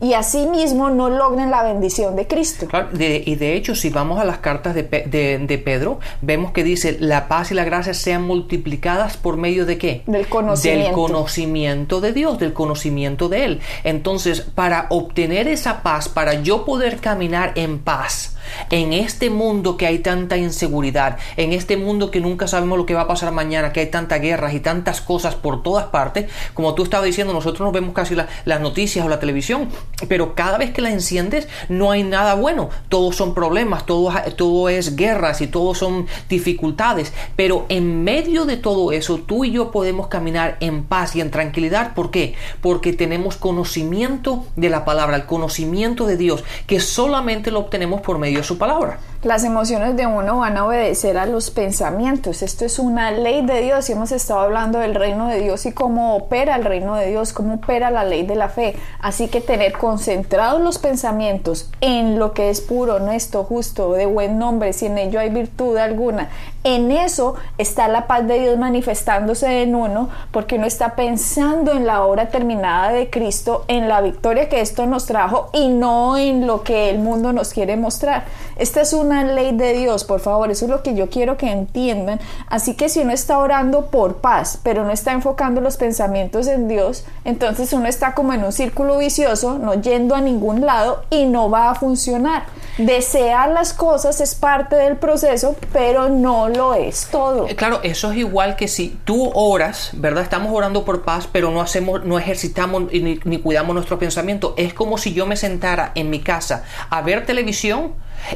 y 0.00 0.12
asimismo 0.12 0.90
no 0.90 1.08
logren 1.08 1.50
la 1.50 1.62
bendición 1.62 2.16
de 2.16 2.26
Cristo. 2.26 2.68
y 2.92 3.34
de 3.34 3.56
hecho, 3.56 3.74
si 3.74 3.90
vamos 3.90 4.20
a 4.20 4.24
las 4.24 4.38
cartas 4.38 4.74
de, 4.74 4.82
de, 4.82 5.58
Pedro, 5.58 5.98
vemos 6.20 6.52
que 6.52 6.62
dice, 6.62 6.98
la 7.00 7.28
paz 7.28 7.50
y 7.50 7.54
la 7.54 7.64
gracia 7.64 7.94
sean 7.94 8.22
multiplicadas 8.22 9.16
por 9.16 9.36
medio 9.36 9.66
de 9.66 9.78
qué? 9.78 10.02
Del 10.06 10.28
conocimiento. 10.28 10.84
Del 10.84 10.94
conocimiento 10.94 12.00
de 12.00 12.12
Dios, 12.12 12.38
del 12.38 12.52
conocimiento 12.52 13.28
de 13.28 13.44
Él. 13.44 13.60
Entonces, 13.84 14.42
para 14.42 14.86
obtener 14.90 15.48
esa 15.48 15.82
paz, 15.82 16.08
para 16.08 16.34
yo 16.34 16.64
poder 16.64 16.98
caminar 16.98 17.52
en 17.56 17.78
paz, 17.78 18.36
en 18.70 18.92
este 18.92 19.30
mundo 19.30 19.76
que 19.76 19.86
hay 19.86 19.98
tanta 20.00 20.36
inseguridad, 20.36 21.18
en 21.36 21.52
este 21.52 21.76
mundo 21.76 22.10
que 22.10 22.20
nunca 22.20 22.46
sabemos 22.46 22.78
lo 22.78 22.86
que 22.86 22.94
va 22.94 23.02
a 23.02 23.08
pasar 23.08 23.32
mañana, 23.32 23.72
que 23.72 23.80
hay 23.80 23.86
tantas 23.86 24.20
guerras 24.20 24.54
y 24.54 24.60
tantas 24.60 25.00
cosas 25.00 25.34
por 25.34 25.62
todas 25.62 25.86
partes, 25.86 26.30
como 26.54 26.74
tú 26.74 26.82
estabas 26.82 27.06
diciendo, 27.06 27.32
nosotros 27.32 27.66
no 27.66 27.72
vemos 27.72 27.94
casi 27.94 28.14
las 28.14 28.60
noticias 28.60 29.04
o 29.04 29.08
la 29.08 29.20
televisión, 29.20 29.68
pero 30.08 30.34
cada 30.34 30.58
vez 30.58 30.72
que 30.72 30.82
la 30.82 30.90
enciendes 30.90 31.48
no 31.68 31.90
hay 31.90 32.02
nada 32.02 32.34
bueno, 32.34 32.70
todos 32.88 33.16
son 33.16 33.34
problemas, 33.34 33.86
todo, 33.86 34.68
es 34.68 34.96
guerras 34.96 35.40
y 35.40 35.46
todo 35.46 35.74
son 35.74 36.06
dificultades, 36.28 37.12
pero 37.36 37.66
en 37.68 38.04
medio 38.04 38.44
de 38.44 38.56
todo 38.56 38.92
eso 38.92 39.18
tú 39.18 39.44
y 39.44 39.52
yo 39.52 39.70
podemos 39.70 40.08
caminar 40.08 40.56
en 40.60 40.84
paz 40.84 41.16
y 41.16 41.20
en 41.20 41.30
tranquilidad, 41.30 41.94
¿por 41.94 42.10
qué? 42.10 42.34
Porque 42.60 42.92
tenemos 42.92 43.36
conocimiento 43.36 44.46
de 44.56 44.70
la 44.70 44.84
palabra, 44.84 45.16
el 45.16 45.26
conocimiento 45.26 46.06
de 46.06 46.16
Dios, 46.16 46.44
que 46.66 46.80
solamente 46.80 47.50
lo 47.50 47.60
obtenemos 47.60 48.00
por 48.00 48.18
medio 48.18 48.37
su 48.44 48.58
palabra. 48.58 48.98
Las 49.22 49.42
emociones 49.42 49.96
de 49.96 50.06
uno 50.06 50.38
van 50.38 50.56
a 50.56 50.64
obedecer 50.64 51.18
a 51.18 51.26
los 51.26 51.50
pensamientos. 51.50 52.42
Esto 52.42 52.64
es 52.64 52.78
una 52.78 53.10
ley 53.10 53.44
de 53.44 53.62
Dios 53.62 53.88
y 53.88 53.92
hemos 53.92 54.12
estado 54.12 54.40
hablando 54.40 54.78
del 54.78 54.94
reino 54.94 55.26
de 55.26 55.40
Dios 55.40 55.66
y 55.66 55.72
cómo 55.72 56.14
opera 56.14 56.54
el 56.54 56.64
reino 56.64 56.94
de 56.94 57.08
Dios, 57.08 57.32
cómo 57.32 57.54
opera 57.54 57.90
la 57.90 58.04
ley 58.04 58.24
de 58.24 58.36
la 58.36 58.48
fe. 58.48 58.76
Así 59.00 59.26
que 59.26 59.40
tener 59.40 59.72
concentrados 59.72 60.62
los 60.62 60.78
pensamientos 60.78 61.68
en 61.80 62.18
lo 62.18 62.32
que 62.32 62.50
es 62.50 62.60
puro, 62.60 62.96
honesto, 62.96 63.42
justo, 63.42 63.92
de 63.92 64.06
buen 64.06 64.38
nombre, 64.38 64.72
si 64.72 64.86
en 64.86 64.98
ello 64.98 65.18
hay 65.18 65.30
virtud 65.30 65.76
alguna, 65.76 66.28
en 66.74 66.90
eso 66.90 67.34
está 67.56 67.88
la 67.88 68.06
paz 68.06 68.26
de 68.26 68.40
Dios 68.40 68.58
manifestándose 68.58 69.62
en 69.62 69.74
uno 69.74 70.08
porque 70.30 70.56
uno 70.56 70.66
está 70.66 70.94
pensando 70.96 71.72
en 71.72 71.86
la 71.86 72.04
obra 72.04 72.28
terminada 72.28 72.90
de 72.90 73.10
Cristo, 73.10 73.64
en 73.68 73.88
la 73.88 74.00
victoria 74.00 74.48
que 74.48 74.60
esto 74.60 74.86
nos 74.86 75.06
trajo 75.06 75.50
y 75.52 75.68
no 75.68 76.16
en 76.16 76.46
lo 76.46 76.62
que 76.62 76.90
el 76.90 76.98
mundo 76.98 77.32
nos 77.32 77.52
quiere 77.52 77.76
mostrar. 77.76 78.24
Esta 78.56 78.80
es 78.80 78.92
una 78.92 79.24
ley 79.24 79.56
de 79.56 79.72
Dios, 79.72 80.04
por 80.04 80.20
favor, 80.20 80.50
eso 80.50 80.64
es 80.64 80.70
lo 80.70 80.82
que 80.82 80.94
yo 80.94 81.08
quiero 81.08 81.36
que 81.36 81.50
entiendan. 81.50 82.20
Así 82.48 82.74
que 82.74 82.88
si 82.88 83.00
uno 83.00 83.12
está 83.12 83.38
orando 83.38 83.86
por 83.86 84.16
paz, 84.16 84.58
pero 84.62 84.84
no 84.84 84.90
está 84.90 85.12
enfocando 85.12 85.60
los 85.60 85.76
pensamientos 85.76 86.48
en 86.48 86.68
Dios, 86.68 87.04
entonces 87.24 87.72
uno 87.72 87.86
está 87.86 88.14
como 88.14 88.32
en 88.32 88.44
un 88.44 88.52
círculo 88.52 88.98
vicioso, 88.98 89.58
no 89.58 89.74
yendo 89.74 90.14
a 90.14 90.20
ningún 90.20 90.66
lado 90.66 91.02
y 91.10 91.26
no 91.26 91.50
va 91.50 91.70
a 91.70 91.74
funcionar. 91.76 92.44
Desear 92.78 93.50
las 93.50 93.72
cosas 93.72 94.20
es 94.20 94.34
parte 94.34 94.76
del 94.76 94.96
proceso, 94.96 95.56
pero 95.72 96.08
no 96.08 96.48
es 96.74 97.08
todo. 97.10 97.48
Eh, 97.48 97.56
claro, 97.56 97.80
eso 97.82 98.10
es 98.12 98.18
igual 98.18 98.56
que 98.56 98.68
si 98.68 98.96
tú 99.04 99.30
oras, 99.34 99.90
¿verdad? 99.94 100.22
Estamos 100.22 100.52
orando 100.52 100.84
por 100.84 101.02
paz, 101.02 101.28
pero 101.30 101.50
no 101.50 101.60
hacemos, 101.60 102.04
no 102.04 102.18
ejercitamos 102.18 102.92
ni, 102.92 103.20
ni 103.24 103.38
cuidamos 103.38 103.74
nuestro 103.74 103.98
pensamiento. 103.98 104.54
Es 104.56 104.74
como 104.74 104.98
si 104.98 105.12
yo 105.12 105.26
me 105.26 105.36
sentara 105.36 105.92
en 105.94 106.10
mi 106.10 106.20
casa 106.20 106.64
a 106.90 107.02
ver 107.02 107.26
televisión 107.26 107.92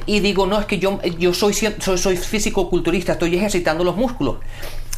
y 0.07 0.21
digo, 0.21 0.47
no, 0.47 0.59
es 0.59 0.67
que 0.67 0.79
yo, 0.79 1.01
yo 1.19 1.35
soy, 1.35 1.55
soy, 1.55 1.99
soy 1.99 2.17
físico-culturista, 2.17 3.13
estoy 3.13 3.37
ejercitando 3.37 3.85
los 3.85 3.97
músculos. 3.97 4.37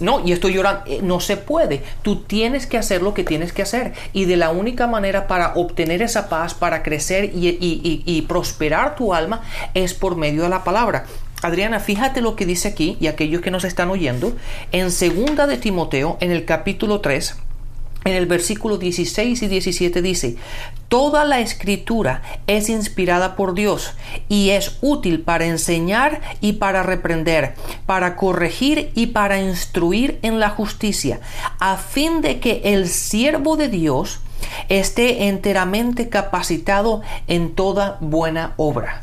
No, 0.01 0.27
y 0.27 0.33
estoy 0.33 0.55
llorando. 0.55 0.83
Eh, 0.87 1.01
no 1.03 1.21
se 1.21 1.37
puede. 1.37 1.83
Tú 2.03 2.23
tienes 2.23 2.67
que 2.67 2.79
hacer 2.79 3.01
lo 3.01 3.15
que 3.15 3.23
tienes 3.23 3.53
que 3.53 3.63
hacer. 3.63 3.93
Y 4.13 4.25
de 4.25 4.37
la 4.37 4.51
única 4.51 4.87
manera 4.89 5.29
para 5.29 5.55
obtener 5.55 6.03
esa 6.03 6.29
paz, 6.29 6.53
para 6.53 6.83
crecer 6.83 7.31
y, 7.33 8.23
prosperar 8.29 8.97
tu 8.97 9.15
alma, 9.15 9.43
es 9.73 9.95
por 9.95 10.17
medio 10.17 10.43
de 10.43 10.49
la 10.49 10.65
palabra. 10.65 11.07
Adriana, 11.45 11.79
fíjate 11.79 12.23
lo 12.23 12.37
que 12.37 12.47
dice 12.47 12.69
aquí, 12.69 12.97
y 13.01 13.07
aquellos 13.07 13.43
que 13.43 13.51
nos 13.51 13.65
están 13.65 13.91
oyendo, 13.91 14.35
en 14.73 14.91
segunda 14.91 15.47
de 15.47 15.59
Timoteo, 15.59 16.17
en 16.21 16.31
el 16.31 16.47
capítulo 16.47 17.03
3, 17.03 17.37
en 18.07 18.15
el 18.15 18.25
versículo 18.25 18.79
16 18.79 19.43
y 19.43 19.49
17 19.49 20.01
dice, 20.01 20.37
Toda 20.89 21.27
la 21.27 21.41
escritura 21.41 22.23
es 22.47 22.71
inspirada 22.71 23.37
por 23.37 23.55
Dios 23.55 23.93
y 24.29 24.51
es 24.51 24.79
útil 24.81 25.21
para 25.21 25.45
enseñar 25.45 26.23
y 26.41 26.55
para 26.55 26.83
reprender, 26.83 27.55
para 27.85 28.17
corregir 28.17 28.91
y 28.95 29.09
para 29.09 29.39
instruir 29.39 30.19
en 30.23 30.41
la 30.41 30.49
justicia, 30.49 31.21
a 31.59 31.77
fin 31.77 32.23
de 32.23 32.41
que 32.41 32.63
el 32.65 32.89
siervo 32.89 33.57
de 33.57 33.69
Dios 33.69 34.21
esté 34.69 35.29
enteramente 35.29 36.09
capacitado 36.09 37.03
en 37.27 37.55
toda 37.55 37.99
buena 38.01 38.55
obra. 38.57 39.03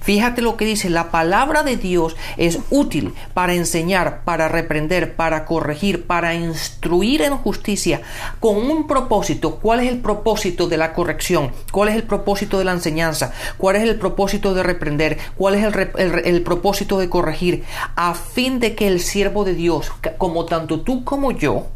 Fíjate 0.00 0.42
lo 0.42 0.56
que 0.56 0.64
dice, 0.64 0.90
la 0.90 1.10
palabra 1.10 1.62
de 1.62 1.76
Dios 1.76 2.16
es 2.36 2.58
útil 2.70 3.14
para 3.32 3.54
enseñar, 3.54 4.22
para 4.24 4.48
reprender, 4.48 5.14
para 5.14 5.44
corregir, 5.44 6.06
para 6.06 6.34
instruir 6.34 7.22
en 7.22 7.36
justicia, 7.36 8.02
con 8.40 8.56
un 8.56 8.86
propósito. 8.86 9.56
¿Cuál 9.56 9.80
es 9.80 9.90
el 9.90 9.98
propósito 9.98 10.66
de 10.68 10.76
la 10.76 10.92
corrección? 10.92 11.52
¿Cuál 11.72 11.88
es 11.88 11.94
el 11.96 12.04
propósito 12.04 12.58
de 12.58 12.64
la 12.64 12.72
enseñanza? 12.72 13.32
¿Cuál 13.58 13.76
es 13.76 13.82
el 13.82 13.96
propósito 13.96 14.54
de 14.54 14.62
reprender? 14.62 15.18
¿Cuál 15.36 15.54
es 15.54 15.64
el, 15.64 16.22
el 16.24 16.42
propósito 16.42 16.98
de 16.98 17.08
corregir? 17.08 17.64
A 17.96 18.14
fin 18.14 18.60
de 18.60 18.74
que 18.74 18.88
el 18.88 19.00
siervo 19.00 19.44
de 19.44 19.54
Dios, 19.54 19.92
como 20.18 20.44
tanto 20.44 20.80
tú 20.80 21.04
como 21.04 21.32
yo, 21.32 21.66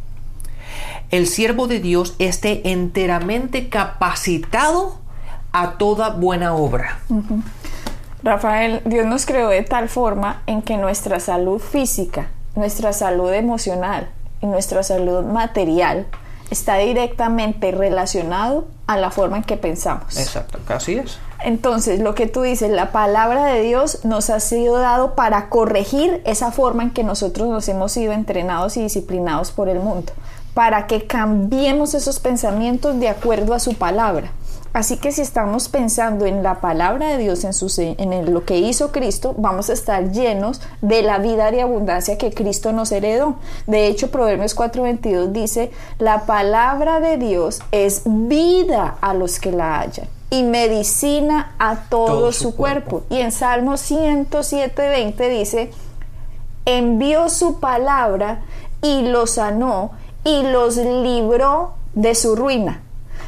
el 1.10 1.26
siervo 1.26 1.66
de 1.66 1.80
Dios 1.80 2.14
esté 2.18 2.70
enteramente 2.70 3.68
capacitado 3.68 4.98
a 5.52 5.72
toda 5.78 6.10
buena 6.10 6.54
obra. 6.54 7.00
Rafael, 8.22 8.82
Dios 8.84 9.06
nos 9.06 9.24
creó 9.24 9.48
de 9.48 9.62
tal 9.62 9.88
forma 9.88 10.42
en 10.46 10.62
que 10.62 10.76
nuestra 10.76 11.20
salud 11.20 11.60
física, 11.60 12.28
nuestra 12.54 12.92
salud 12.92 13.32
emocional 13.32 14.10
y 14.42 14.46
nuestra 14.46 14.82
salud 14.82 15.24
material 15.24 16.06
está 16.50 16.76
directamente 16.76 17.70
relacionado 17.72 18.66
a 18.86 18.96
la 18.96 19.10
forma 19.10 19.36
en 19.38 19.44
que 19.44 19.56
pensamos. 19.56 20.16
Exacto, 20.16 20.58
así 20.68 20.94
es. 20.94 21.18
Entonces, 21.44 22.00
lo 22.00 22.14
que 22.14 22.26
tú 22.26 22.42
dices, 22.42 22.70
la 22.70 22.90
palabra 22.90 23.44
de 23.44 23.62
Dios 23.62 24.04
nos 24.04 24.28
ha 24.30 24.40
sido 24.40 24.78
dado 24.78 25.14
para 25.14 25.50
corregir 25.50 26.22
esa 26.24 26.50
forma 26.50 26.82
en 26.82 26.90
que 26.90 27.04
nosotros 27.04 27.48
nos 27.48 27.68
hemos 27.68 27.92
sido 27.92 28.12
entrenados 28.12 28.76
y 28.76 28.82
disciplinados 28.82 29.52
por 29.52 29.68
el 29.68 29.78
mundo 29.78 30.12
para 30.54 30.86
que 30.86 31.06
cambiemos 31.06 31.94
esos 31.94 32.18
pensamientos 32.18 32.98
de 32.98 33.08
acuerdo 33.08 33.54
a 33.54 33.60
su 33.60 33.74
palabra. 33.74 34.32
Así 34.72 34.98
que 34.98 35.12
si 35.12 35.22
estamos 35.22 35.68
pensando 35.68 36.26
en 36.26 36.42
la 36.42 36.60
palabra 36.60 37.08
de 37.08 37.18
Dios, 37.18 37.42
en, 37.44 37.54
su, 37.54 37.72
en 37.78 38.32
lo 38.32 38.44
que 38.44 38.58
hizo 38.58 38.92
Cristo, 38.92 39.34
vamos 39.38 39.70
a 39.70 39.72
estar 39.72 40.12
llenos 40.12 40.60
de 40.82 41.02
la 41.02 41.18
vida 41.18 41.50
de 41.50 41.62
abundancia 41.62 42.18
que 42.18 42.32
Cristo 42.32 42.72
nos 42.72 42.92
heredó. 42.92 43.36
De 43.66 43.86
hecho, 43.86 44.10
Proverbios 44.10 44.54
4:22 44.54 45.32
dice, 45.32 45.70
la 45.98 46.26
palabra 46.26 47.00
de 47.00 47.16
Dios 47.16 47.60
es 47.72 48.02
vida 48.04 48.98
a 49.00 49.14
los 49.14 49.40
que 49.40 49.52
la 49.52 49.80
hallan 49.80 50.06
y 50.30 50.42
medicina 50.42 51.54
a 51.58 51.88
todo, 51.88 52.32
su, 52.32 52.54
cuerpo. 52.54 53.02
Y 53.08 53.18
en 53.18 53.32
Salmo 53.32 53.72
107:20 53.72 55.28
dice, 55.30 55.70
envió 56.66 57.30
su 57.30 57.58
palabra 57.60 58.42
y 58.82 59.02
lo 59.02 59.26
sanó 59.26 59.92
y 60.24 60.42
los 60.42 60.76
libró 60.76 61.74
de 61.94 62.14
su 62.14 62.36
ruina. 62.36 62.82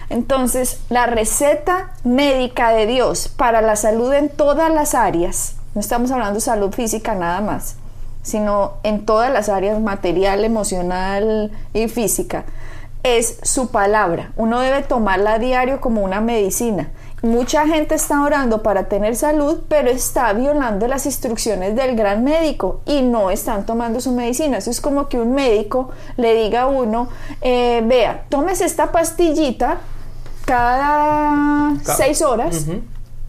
Entonces, 0.09 0.81
la 0.89 1.07
receta 1.07 1.93
médica 2.03 2.71
de 2.71 2.87
Dios 2.87 3.29
para 3.29 3.63
la 3.63 3.77
salud 3.77 4.13
en 4.13 4.29
todas 4.29 4.73
las 4.73 4.95
áreas, 4.95 5.55
no 5.75 5.81
estamos 5.81 6.11
hablando 6.11 6.35
de 6.35 6.41
salud 6.41 6.73
física 6.73 7.15
nada 7.15 7.41
más, 7.41 7.77
sino 8.23 8.75
en 8.83 9.07
todas 9.07 9.33
las 9.33 9.49
áreas 9.49 9.81
material, 9.81 10.45
emocional 10.45 11.53
y 11.73 11.89
física, 11.89 12.45
es 13.03 13.39
su 13.43 13.71
palabra. 13.71 14.33
Uno 14.37 14.61
debe 14.61 14.83
tomarla 14.83 15.35
a 15.35 15.39
diario 15.39 15.81
como 15.81 16.03
una 16.03 16.21
medicina 16.21 16.91
Mucha 17.23 17.67
gente 17.67 17.95
está 17.95 18.23
orando 18.23 18.63
para 18.63 18.85
tener 18.85 19.15
salud, 19.15 19.61
pero 19.69 19.91
está 19.91 20.33
violando 20.33 20.89
las 20.89 21.05
instrucciones 21.05 21.77
del 21.77 21.95
gran 21.95 22.25
médico 22.25 22.81
y 22.87 23.03
no 23.03 23.31
están 23.31 23.67
tomando 23.67 24.01
su 24.01 24.13
medicina. 24.13 24.57
Eso 24.57 24.71
es 24.71 24.81
como 24.81 25.09
que 25.09 25.19
un 25.19 25.35
médico 25.35 25.91
le 26.17 26.35
diga 26.35 26.63
a 26.63 26.67
uno, 26.67 27.09
eh, 27.43 27.83
vea, 27.85 28.25
tomes 28.31 28.63
esta 28.63 28.91
pastillita 28.91 29.81
cada 30.47 31.75
seis 31.85 32.23
horas, 32.23 32.67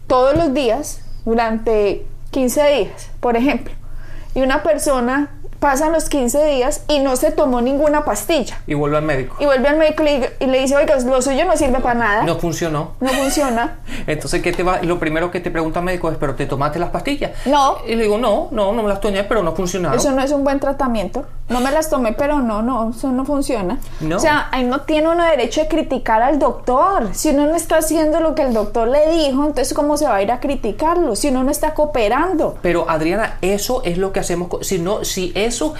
todos 0.06 0.36
los 0.36 0.54
días, 0.54 1.00
durante 1.26 2.06
15 2.30 2.68
días, 2.70 3.10
por 3.20 3.36
ejemplo. 3.36 3.74
Y 4.34 4.40
una 4.40 4.62
persona 4.62 5.30
pasan 5.62 5.92
los 5.92 6.08
15 6.08 6.44
días 6.44 6.82
y 6.88 6.98
no 6.98 7.14
se 7.14 7.30
tomó 7.30 7.60
ninguna 7.60 8.04
pastilla. 8.04 8.60
Y 8.66 8.74
vuelve 8.74 8.96
al 8.96 9.04
médico. 9.04 9.36
Y 9.38 9.44
vuelve 9.44 9.68
al 9.68 9.76
médico 9.76 10.02
y 10.02 10.46
le, 10.46 10.60
dice, 10.60 10.74
oiga, 10.74 10.96
lo 10.98 11.22
suyo 11.22 11.44
no 11.44 11.56
sirve 11.56 11.78
para 11.78 11.94
nada. 11.94 12.22
No 12.24 12.36
funcionó. 12.36 12.94
No 12.98 13.10
funciona. 13.10 13.78
Entonces, 14.08 14.42
¿qué 14.42 14.52
te 14.52 14.64
va? 14.64 14.82
Lo 14.82 14.98
primero 14.98 15.30
que 15.30 15.38
te 15.38 15.52
pregunta 15.52 15.78
el 15.78 15.84
médico 15.84 16.10
es, 16.10 16.16
¿pero 16.16 16.34
te 16.34 16.46
tomaste 16.46 16.80
las 16.80 16.90
pastillas? 16.90 17.30
No. 17.46 17.76
Y 17.86 17.94
le 17.94 18.02
digo, 18.02 18.18
no, 18.18 18.48
no, 18.50 18.72
no 18.72 18.82
me 18.82 18.88
las 18.88 19.00
tomé, 19.00 19.22
pero 19.22 19.44
no 19.44 19.54
funcionaron. 19.54 19.96
Eso 19.96 20.10
no 20.10 20.20
es 20.20 20.32
un 20.32 20.42
buen 20.42 20.58
tratamiento. 20.58 21.26
No 21.48 21.60
me 21.60 21.70
las 21.70 21.88
tomé, 21.90 22.12
pero 22.12 22.40
no, 22.40 22.62
no, 22.62 22.90
eso 22.90 23.12
no 23.12 23.24
funciona. 23.24 23.78
No. 24.00 24.16
O 24.16 24.18
sea, 24.18 24.48
ahí 24.50 24.64
no 24.64 24.80
tiene 24.80 25.08
uno 25.10 25.22
derecho 25.22 25.60
de 25.60 25.68
criticar 25.68 26.22
al 26.22 26.40
doctor. 26.40 27.10
Si 27.12 27.30
uno 27.30 27.46
no 27.46 27.54
está 27.54 27.76
haciendo 27.76 28.18
lo 28.20 28.34
que 28.34 28.42
el 28.42 28.52
doctor 28.52 28.88
le 28.88 29.10
dijo, 29.10 29.44
entonces 29.44 29.74
¿cómo 29.74 29.96
se 29.96 30.06
va 30.06 30.16
a 30.16 30.22
ir 30.22 30.32
a 30.32 30.40
criticarlo? 30.40 31.14
Si 31.14 31.28
uno 31.28 31.44
no 31.44 31.50
está 31.50 31.74
cooperando. 31.74 32.56
Pero 32.62 32.88
Adriana, 32.88 33.36
eso 33.42 33.82
es 33.84 33.98
lo 33.98 34.12
que 34.12 34.20
hacemos. 34.20 34.48
Si 34.62 34.78
no, 34.78 35.04
si 35.04 35.30
eso 35.52 35.74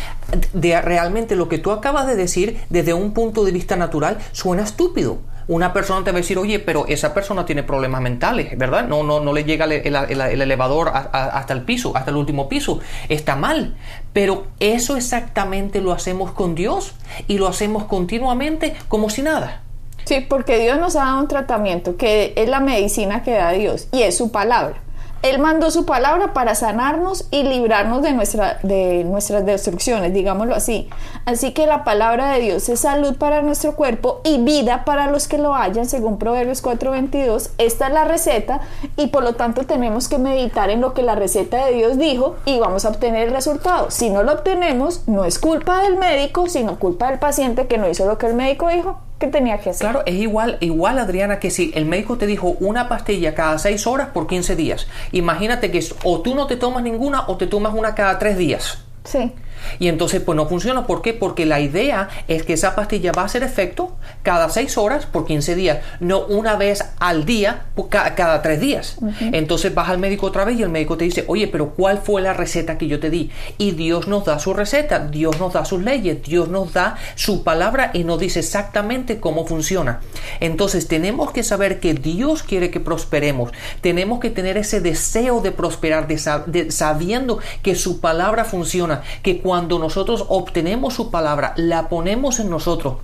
de 0.52 0.80
realmente 0.80 1.34
lo 1.34 1.48
que 1.48 1.58
tú 1.58 1.70
acabas 1.70 2.06
de 2.06 2.14
decir 2.14 2.60
desde 2.68 2.94
un 2.94 3.12
punto 3.12 3.44
de 3.44 3.52
vista 3.52 3.74
natural 3.74 4.18
suena 4.32 4.62
estúpido. 4.62 5.18
Una 5.48 5.72
persona 5.72 6.04
te 6.04 6.12
va 6.12 6.18
a 6.18 6.20
decir, 6.20 6.38
oye, 6.38 6.60
pero 6.60 6.86
esa 6.86 7.12
persona 7.12 7.44
tiene 7.44 7.64
problemas 7.64 8.00
mentales, 8.00 8.56
¿verdad? 8.56 8.86
No, 8.86 9.02
no, 9.02 9.18
no 9.18 9.32
le 9.32 9.42
llega 9.42 9.64
el, 9.64 10.40
elevador 10.42 10.92
hasta 10.94 11.52
el 11.52 11.62
piso, 11.62 11.96
hasta 11.96 12.10
el 12.10 12.16
último 12.16 12.48
piso. 12.48 12.78
Está 13.08 13.34
mal. 13.34 13.74
Pero 14.12 14.46
eso 14.60 14.96
exactamente 14.96 15.80
lo 15.80 15.92
hacemos 15.92 16.30
con 16.30 16.54
Dios 16.54 16.94
y 17.26 17.38
lo 17.38 17.48
hacemos 17.48 17.84
continuamente 17.84 18.76
como 18.88 19.10
si 19.10 19.22
nada. 19.22 19.62
Sí, 20.04 20.20
porque 20.20 20.58
Dios 20.58 20.78
nos 20.78 20.94
ha 20.96 21.06
dado 21.06 21.20
un 21.20 21.28
tratamiento 21.28 21.96
que 21.96 22.34
es 22.36 22.48
la 22.48 22.60
medicina 22.60 23.22
que 23.22 23.32
da 23.32 23.50
Dios 23.50 23.88
y 23.90 24.02
es 24.02 24.16
su 24.16 24.30
palabra. 24.30 24.80
Él 25.22 25.38
mandó 25.38 25.70
su 25.70 25.86
palabra 25.86 26.32
para 26.32 26.56
sanarnos 26.56 27.26
y 27.30 27.44
librarnos 27.44 28.02
de, 28.02 28.12
nuestra, 28.12 28.58
de 28.64 29.04
nuestras 29.04 29.46
destrucciones, 29.46 30.12
digámoslo 30.12 30.52
así. 30.52 30.90
Así 31.26 31.52
que 31.52 31.68
la 31.68 31.84
palabra 31.84 32.32
de 32.32 32.40
Dios 32.40 32.68
es 32.68 32.80
salud 32.80 33.16
para 33.16 33.40
nuestro 33.40 33.76
cuerpo 33.76 34.20
y 34.24 34.38
vida 34.38 34.84
para 34.84 35.06
los 35.06 35.28
que 35.28 35.38
lo 35.38 35.54
hayan, 35.54 35.86
según 35.86 36.18
Proverbios 36.18 36.60
4:22. 36.60 37.50
Esta 37.58 37.86
es 37.86 37.92
la 37.92 38.04
receta 38.04 38.62
y 38.96 39.06
por 39.08 39.22
lo 39.22 39.34
tanto 39.34 39.64
tenemos 39.64 40.08
que 40.08 40.18
meditar 40.18 40.70
en 40.70 40.80
lo 40.80 40.92
que 40.92 41.02
la 41.02 41.14
receta 41.14 41.66
de 41.66 41.74
Dios 41.74 41.98
dijo 41.98 42.34
y 42.44 42.58
vamos 42.58 42.84
a 42.84 42.88
obtener 42.88 43.28
el 43.28 43.34
resultado. 43.34 43.92
Si 43.92 44.10
no 44.10 44.24
lo 44.24 44.32
obtenemos, 44.32 45.06
no 45.06 45.24
es 45.24 45.38
culpa 45.38 45.82
del 45.82 45.96
médico, 45.96 46.48
sino 46.48 46.80
culpa 46.80 47.10
del 47.10 47.20
paciente 47.20 47.68
que 47.68 47.78
no 47.78 47.88
hizo 47.88 48.06
lo 48.06 48.18
que 48.18 48.26
el 48.26 48.34
médico 48.34 48.68
dijo 48.68 48.98
que 49.30 49.70
hacer. 49.70 49.88
Claro, 49.88 50.02
es 50.06 50.14
igual, 50.14 50.58
igual 50.60 50.98
Adriana 50.98 51.38
que 51.38 51.50
si 51.50 51.72
el 51.74 51.84
médico 51.84 52.18
te 52.18 52.26
dijo 52.26 52.56
una 52.60 52.88
pastilla 52.88 53.34
cada 53.34 53.58
6 53.58 53.86
horas 53.86 54.08
por 54.08 54.26
15 54.26 54.56
días. 54.56 54.86
Imagínate 55.12 55.70
que 55.70 55.84
o 56.04 56.20
tú 56.20 56.34
no 56.34 56.46
te 56.46 56.56
tomas 56.56 56.82
ninguna 56.82 57.24
o 57.28 57.36
te 57.36 57.46
tomas 57.46 57.74
una 57.74 57.94
cada 57.94 58.18
3 58.18 58.36
días. 58.36 58.78
Sí. 59.04 59.32
Y 59.78 59.88
entonces 59.88 60.20
pues 60.20 60.36
no 60.36 60.46
funciona. 60.46 60.86
¿Por 60.86 61.02
qué? 61.02 61.12
Porque 61.12 61.46
la 61.46 61.60
idea 61.60 62.08
es 62.28 62.42
que 62.42 62.54
esa 62.54 62.74
pastilla 62.74 63.12
va 63.12 63.22
a 63.22 63.26
hacer 63.26 63.42
efecto 63.42 63.96
cada 64.22 64.48
6 64.48 64.78
horas 64.78 65.06
por 65.06 65.26
15 65.26 65.54
días, 65.54 65.78
no 66.00 66.20
una 66.26 66.56
vez 66.56 66.84
al 66.98 67.24
día 67.24 67.66
cada, 67.90 68.14
cada 68.14 68.42
3 68.42 68.60
días. 68.60 68.96
Entonces 69.20 69.74
vas 69.74 69.88
al 69.88 69.98
médico 69.98 70.26
otra 70.26 70.44
vez 70.44 70.58
y 70.58 70.62
el 70.62 70.68
médico 70.68 70.96
te 70.96 71.04
dice, 71.04 71.24
oye, 71.28 71.48
pero 71.48 71.70
¿cuál 71.70 71.98
fue 71.98 72.22
la 72.22 72.32
receta 72.32 72.78
que 72.78 72.86
yo 72.86 73.00
te 73.00 73.10
di? 73.10 73.30
Y 73.58 73.72
Dios 73.72 74.08
nos 74.08 74.24
da 74.24 74.38
su 74.38 74.54
receta, 74.54 74.98
Dios 75.00 75.38
nos 75.38 75.52
da 75.52 75.64
sus 75.64 75.82
leyes, 75.82 76.22
Dios 76.22 76.48
nos 76.48 76.72
da 76.72 76.96
su 77.14 77.44
palabra 77.44 77.90
y 77.94 78.04
nos 78.04 78.18
dice 78.18 78.40
exactamente 78.40 79.20
cómo 79.20 79.46
funciona. 79.46 80.00
Entonces 80.40 80.88
tenemos 80.88 81.32
que 81.32 81.42
saber 81.42 81.80
que 81.80 81.94
Dios 81.94 82.42
quiere 82.42 82.70
que 82.70 82.80
prosperemos. 82.80 83.52
Tenemos 83.80 84.20
que 84.20 84.30
tener 84.30 84.56
ese 84.56 84.80
deseo 84.80 85.40
de 85.40 85.52
prosperar, 85.52 86.06
de, 86.06 86.70
sabiendo 86.70 87.38
que 87.62 87.74
su 87.74 88.00
palabra 88.00 88.44
funciona, 88.44 89.02
que 89.22 89.38
cuando 89.38 89.51
cuando 89.52 89.78
nosotros 89.78 90.24
obtenemos 90.30 90.94
su 90.94 91.10
palabra, 91.10 91.52
la 91.58 91.90
ponemos 91.90 92.40
en 92.40 92.48
nosotros, 92.48 92.94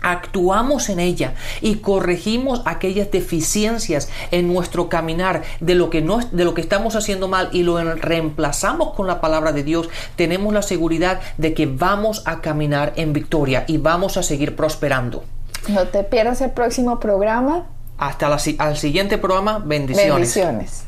actuamos 0.00 0.90
en 0.90 1.00
ella 1.00 1.34
y 1.60 1.78
corregimos 1.78 2.62
aquellas 2.66 3.10
deficiencias 3.10 4.08
en 4.30 4.46
nuestro 4.46 4.88
caminar 4.88 5.42
de 5.58 5.74
lo 5.74 5.90
que 5.90 6.00
no 6.00 6.20
de 6.30 6.44
lo 6.44 6.54
que 6.54 6.60
estamos 6.60 6.94
haciendo 6.94 7.26
mal 7.26 7.48
y 7.50 7.64
lo 7.64 7.82
reemplazamos 7.82 8.94
con 8.94 9.08
la 9.08 9.20
palabra 9.20 9.50
de 9.50 9.64
Dios, 9.64 9.88
tenemos 10.14 10.54
la 10.54 10.62
seguridad 10.62 11.18
de 11.36 11.52
que 11.52 11.66
vamos 11.66 12.22
a 12.26 12.42
caminar 12.42 12.92
en 12.94 13.12
victoria 13.12 13.64
y 13.66 13.78
vamos 13.78 14.16
a 14.16 14.22
seguir 14.22 14.54
prosperando. 14.54 15.24
No 15.66 15.88
te 15.88 16.04
pierdas 16.04 16.40
el 16.42 16.52
próximo 16.52 17.00
programa. 17.00 17.66
Hasta 17.98 18.28
la, 18.28 18.38
al 18.58 18.76
siguiente 18.76 19.18
programa, 19.18 19.58
bendiciones. 19.58 20.14
Bendiciones. 20.14 20.87